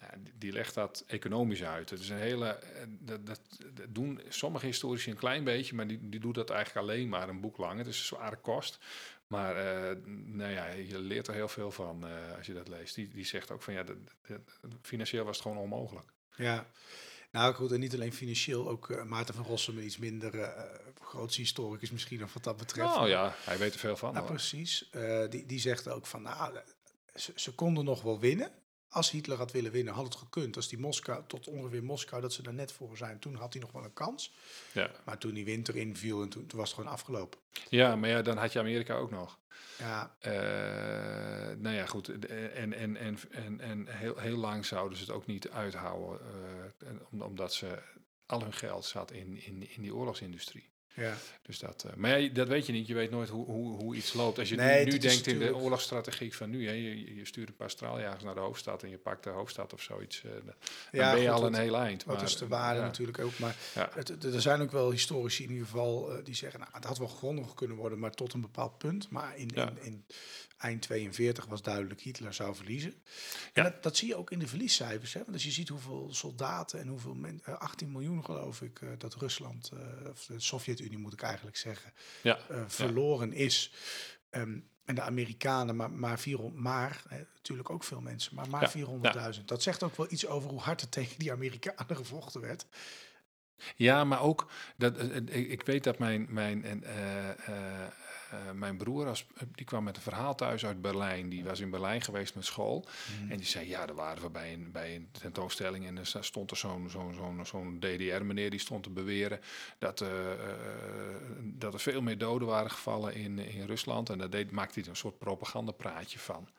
[0.01, 1.89] Ja, die, legt dat economisch uit.
[1.89, 2.47] Het is een hele.
[2.47, 3.41] eh, Dat, dat,
[3.73, 7.29] dat doen sommige historici een klein beetje, maar die, die doet dat eigenlijk alleen maar
[7.29, 7.77] een boek lang.
[7.77, 8.79] Het is een zware kost.
[9.27, 9.95] Maar eh,
[10.25, 12.95] nou ja, je leert er heel veel van eh, als je dat leest.
[12.95, 13.83] Die, die zegt ook van ja,
[14.81, 16.13] financieel was het gewoon onmogelijk.
[16.35, 16.65] Ja.
[17.31, 20.53] Nou goed, en niet alleen financieel, ook Maarten van Rossum, een iets minder
[21.01, 22.95] grootste historicus misschien nog wat dat betreft.
[22.95, 24.17] Nou ja, hij weet er veel van.
[24.17, 24.27] Hoor.
[24.27, 24.89] precies.
[25.29, 26.59] Die, die zegt ook van, nou,
[27.15, 28.51] ze, ze konden nog wel winnen.
[28.89, 30.55] Als Hitler had willen winnen, had het gekund.
[30.55, 33.61] Als die Moskou, tot ongeveer Moskou, dat ze daar net voor zijn, toen had hij
[33.61, 34.33] nog wel een kans.
[34.71, 34.91] Ja.
[35.05, 37.39] Maar toen die winter inviel en toen, toen was het gewoon afgelopen.
[37.69, 39.39] ja, maar ja, dan had je Amerika ook nog.
[39.77, 42.09] Ja, Eh, nou ja, goed.
[42.27, 46.19] En, en, en, en, en heel, heel lang zouden ze het ook niet uithouden,
[46.79, 47.81] eh, omdat ze
[48.25, 50.69] al hun geld zat in, in, in die oorlogsindustrie.
[50.99, 51.13] Ja.
[51.41, 52.87] Dus dat, eh, maar ja, dat weet je niet.
[52.87, 54.39] Je weet nooit hoe, hoe, hoe iets loopt.
[54.39, 57.49] Als je Nee, nu, nu denkt in de oorlogsstrategie van nu, hè, je, je stuurt
[57.49, 60.53] een paar straaljagers naar de hoofdstad en je pakt de hoofdstad of zoiets, eh, dan
[60.91, 62.05] Ja, ben je goed, al een dat- heel eind.
[62.05, 63.39] Maar, is de waarde natuurlijk ook.
[63.39, 63.55] Maar
[63.93, 66.97] het, er zijn ook wel historici in ieder geval eh, die zeggen, nou, het had
[66.97, 69.09] wel gewonnen kunnen worden, maar tot een bepaald punt.
[69.09, 69.49] Maar in,
[69.81, 70.05] in
[70.59, 72.93] eind 42 was duidelijk Hitler zou verliezen.
[73.53, 73.63] Ja.
[73.63, 75.13] Dat, dat zie je ook in de verliescijfers.
[75.13, 75.19] Hè?
[75.19, 79.13] Want als je ziet hoeveel soldaten en hoeveel mensen, 18 miljoen geloof ik, eh, dat
[79.13, 83.71] Rusland, eh, of de Sovjet-Unie moet ik eigenlijk zeggen, Ja, eh, verloren is.
[84.29, 88.61] Ehm, en de Amerikanen, maar, maar 400, maar hè, natuurlijk ook veel mensen, maar maar
[88.61, 89.47] Ja, 400.000.
[89.47, 92.65] Dat zegt ook wel iets over hoe hard er tegen die Amerikanen gevochten werd.
[93.75, 96.83] Ja, maar ook, dat, eh, eh, ik, ik weet dat mijn, mijn, en,
[98.31, 101.29] eh, eh, eh, mijn broer, als, die kwam met een verhaal thuis uit Berlijn.
[101.29, 102.85] Die was in Berlijn geweest met school.
[103.29, 105.85] En die zei, ja, daar waren we bij een, bij een tentoonstelling.
[105.85, 109.39] En er stond er zo'n zo'n zo'n zo'n DDR-meneer die stond te beweren
[109.77, 110.39] dat, eh, eh,
[111.41, 114.09] dat er veel meer doden waren gevallen in, in Rusland.
[114.09, 116.49] En daar deed, maakte hij een soort propagandapraatje van.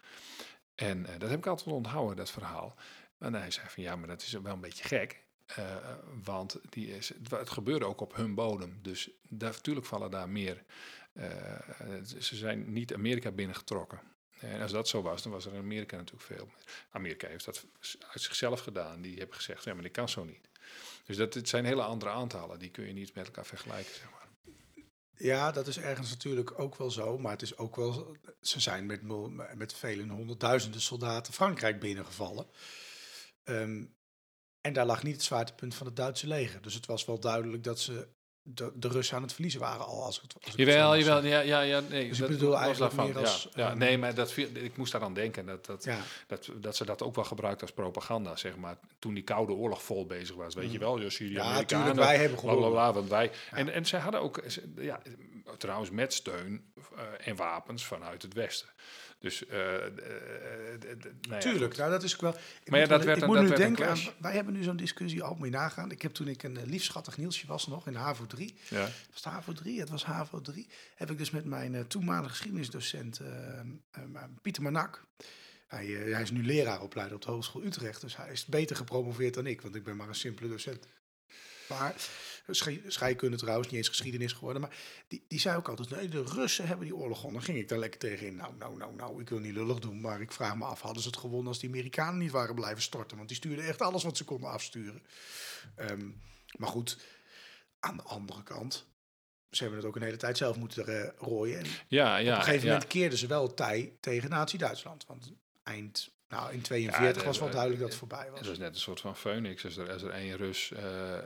[0.74, 2.74] En eh, dat heb ik altijd onthouden, dat verhaal.
[3.18, 5.22] En hij zei van, ja, maar dat is wel een beetje gek.
[5.46, 5.76] Eh,
[6.24, 8.78] want die is, het, het gebeurde ook op hun bodem.
[8.82, 10.64] Dus daar, natuurlijk vallen daar meer.
[11.20, 14.00] Eh, ze zijn niet Amerika binnengetrokken.
[14.40, 16.48] En als dat zo was, dan was er in Amerika natuurlijk veel.
[16.90, 17.66] Amerika heeft dat
[18.12, 19.00] uit zichzelf gedaan.
[19.00, 20.48] Die hebben gezegd, ja, maar dit kan zo niet.
[21.04, 22.58] Dus dat, zijn hele andere aantallen.
[22.58, 24.18] Die kun je niet met elkaar vergelijken, zeg maar.
[25.16, 27.18] Ja, dat is ergens natuurlijk ook wel zo.
[27.18, 28.16] Maar het is ook wel.
[28.40, 29.02] Ze zijn met,
[29.54, 32.46] met vele honderdduizenden soldaten Frankrijk binnengevallen.
[33.44, 33.84] Ehm,
[34.60, 36.62] en daar lag niet het zwaartepunt van het Duitse leger.
[36.62, 38.08] Dus het was wel duidelijk dat ze
[38.54, 40.04] de, de Russen aan het verliezen waren al.
[40.04, 42.08] Als het, als zo Jawel, jawel, ja, ja, ja, nee.
[42.08, 45.14] Dus ik bedoel eigenlijk meer als, Ja, ja, ehm, nee, maar dat, ik moest daaraan
[45.14, 45.98] denken dat, dat, Ja.
[46.26, 48.76] dat, dat ze dat ook wel gebruikt als propaganda, zeg maar.
[48.98, 50.96] Toen die Koude Oorlog vol bezig was, weet je wel.
[50.96, 51.34] Dus die Mm.
[51.34, 52.94] Ja, Amerikanen, tuurlijk, wij hebben gewonnen.
[52.94, 54.42] want wij, en, en ze hadden ook,
[54.76, 55.00] ja,
[55.58, 58.68] trouwens met steun eh, en wapens vanuit het Westen.
[59.20, 62.34] Dus, eh, eh, eh, nou Tuurlijk, nou dat is ook wel.
[62.62, 63.98] Ik Maar ja, dat werd ik moet nu denken aan.
[64.18, 65.90] Wij hebben nu zo'n discussie al mee nagaan.
[65.90, 68.54] Ik heb toen ik een liefschattig Nielsje was nog in HAVO 3.
[68.68, 68.80] Ja.
[68.80, 69.80] Was het HAVO 3?
[69.80, 70.68] Het was HAVO 3.
[70.94, 73.20] Heb ik dus met mijn toenmalige geschiedenisdocent
[74.42, 75.04] Pieter Manak.
[75.66, 78.00] Hij, hij is nu leraaropleider op de Hogeschool Utrecht.
[78.00, 80.86] Dus hij is beter gepromoveerd dan ik, want ik ben maar een simpele docent.
[81.68, 81.94] Maar
[82.86, 84.62] scheikunde trouwens, niet eens geschiedenis geworden.
[84.62, 84.76] Maar
[85.08, 87.42] die, die zei ook altijd, nee, de Russen hebben die oorlog gewonnen.
[87.42, 88.36] Ging ik daar lekker tegenin.
[88.36, 91.02] Nou, nou, nou, nou, ik wil niet lullig doen, maar ik vraag me af, hadden
[91.02, 93.16] ze het gewonnen als die Amerikanen niet waren blijven storten?
[93.16, 95.02] Want die stuurden echt alles wat ze konden afsturen.
[95.74, 96.08] Ehm,
[96.56, 96.98] maar goed,
[97.80, 98.86] aan de andere kant,
[99.50, 101.58] ze hebben het ook een hele tijd zelf moeten eh, rooien.
[101.58, 102.72] En Ja, ja, op een gegeven ja.
[102.72, 105.06] moment keerden ze wel tij tegen Nazi-Duitsland.
[105.06, 105.32] Want
[105.62, 108.38] eind, nou, in 42 Ja, was wel de- duidelijk dat het voorbij was.
[108.38, 109.64] Het was net een soort van phoenix.
[109.64, 111.24] Als er, als er één Rus eh eh,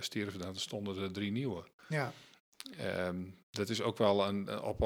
[0.00, 1.64] stierf, dan stonden er drie nieuwe.
[1.88, 2.12] Ja,
[2.78, 3.16] Ehm,
[3.50, 4.82] dat is ook wel een een op,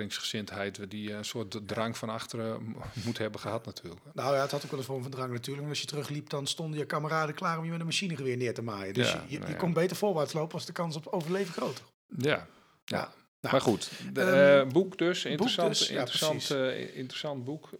[0.00, 4.00] opofferingsgezindheid die een soort drang van achteren mo- moet hebben gehad natuurlijk.
[4.14, 5.58] nou ja, het had ook wel een vorm van drang natuurlijk.
[5.58, 8.54] Want als je terugliep, dan stonden je kameraden klaar om je met een machinegeweer neer
[8.54, 8.94] te maaien.
[8.94, 9.56] Dus Ja, je, je, nou ja.
[9.56, 11.84] kon beter voorwaarts lopen, was de kans op overleven groter.
[12.18, 12.46] Ja,
[12.84, 13.12] ja.
[13.40, 16.50] Nou, maar goed, de, ehm, eh, boek dus, interessant, dus, ja, interessant, precies.
[16.50, 17.70] eh, interessant boek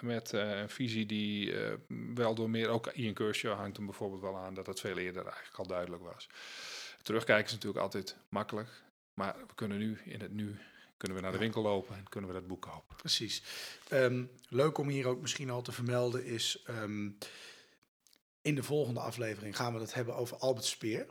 [0.00, 1.72] met eh, een visie die eh,
[2.14, 5.24] wel door meer, ook Ian Kershaw hangt hem bijvoorbeeld wel aan, dat het veel eerder
[5.24, 6.28] eigenlijk al duidelijk was.
[7.02, 8.68] Terugkijken is natuurlijk altijd makkelijk,
[9.14, 10.58] maar we kunnen nu, in het nu,
[10.96, 12.96] kunnen we naar de winkel lopen en kunnen we dat boek kopen.
[12.96, 13.42] Precies.
[13.88, 16.62] Ehm, leuk om hier ook misschien al te vermelden is...
[16.66, 17.08] ehm,
[18.42, 21.06] in de volgende aflevering gaan we het hebben over Albert Speer.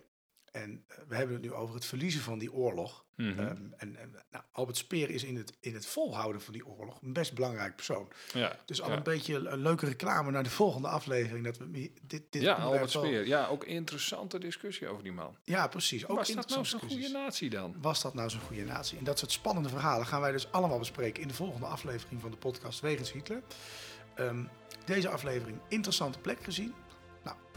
[0.61, 3.05] En eh, we hebben het nu over het verliezen van die oorlog.
[3.15, 3.39] Mhm.
[3.39, 7.01] Ehm, en en nou, Albert Speer is in het, in het volhouden van die oorlog
[7.01, 8.11] een best belangrijk persoon.
[8.33, 8.95] ja, Dus al ja.
[8.95, 11.45] een beetje een leuke reclame naar de volgende aflevering.
[11.45, 13.27] Dat we dit, dit Ja, Albert Speer.
[13.27, 15.37] Ja, ook interessante discussie over die man.
[15.43, 16.07] Ja, precies.
[16.07, 17.75] Ook Was dat nou zo'n goede natie dan?
[17.81, 18.97] Was dat nou zo'n goede natie?
[18.97, 22.31] En dat soort spannende verhalen gaan wij dus allemaal bespreken in de volgende aflevering van
[22.31, 23.41] de podcast Wegens Hitler.
[24.15, 24.43] Ehm,
[24.85, 26.73] deze aflevering interessante plek gezien.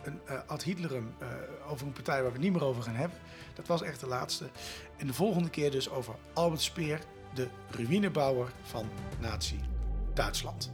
[0.02, 1.28] Een eh, ad Hitlerum eh,
[1.70, 3.18] over een partij waar we het niet meer over gaan hebben.
[3.54, 4.50] Dat was echt de laatste.
[4.96, 7.00] En de volgende keer dus over Albert Speer,
[7.34, 8.88] de ruïnebouwer van
[9.20, 9.60] Nazi
[10.14, 10.72] Duitsland.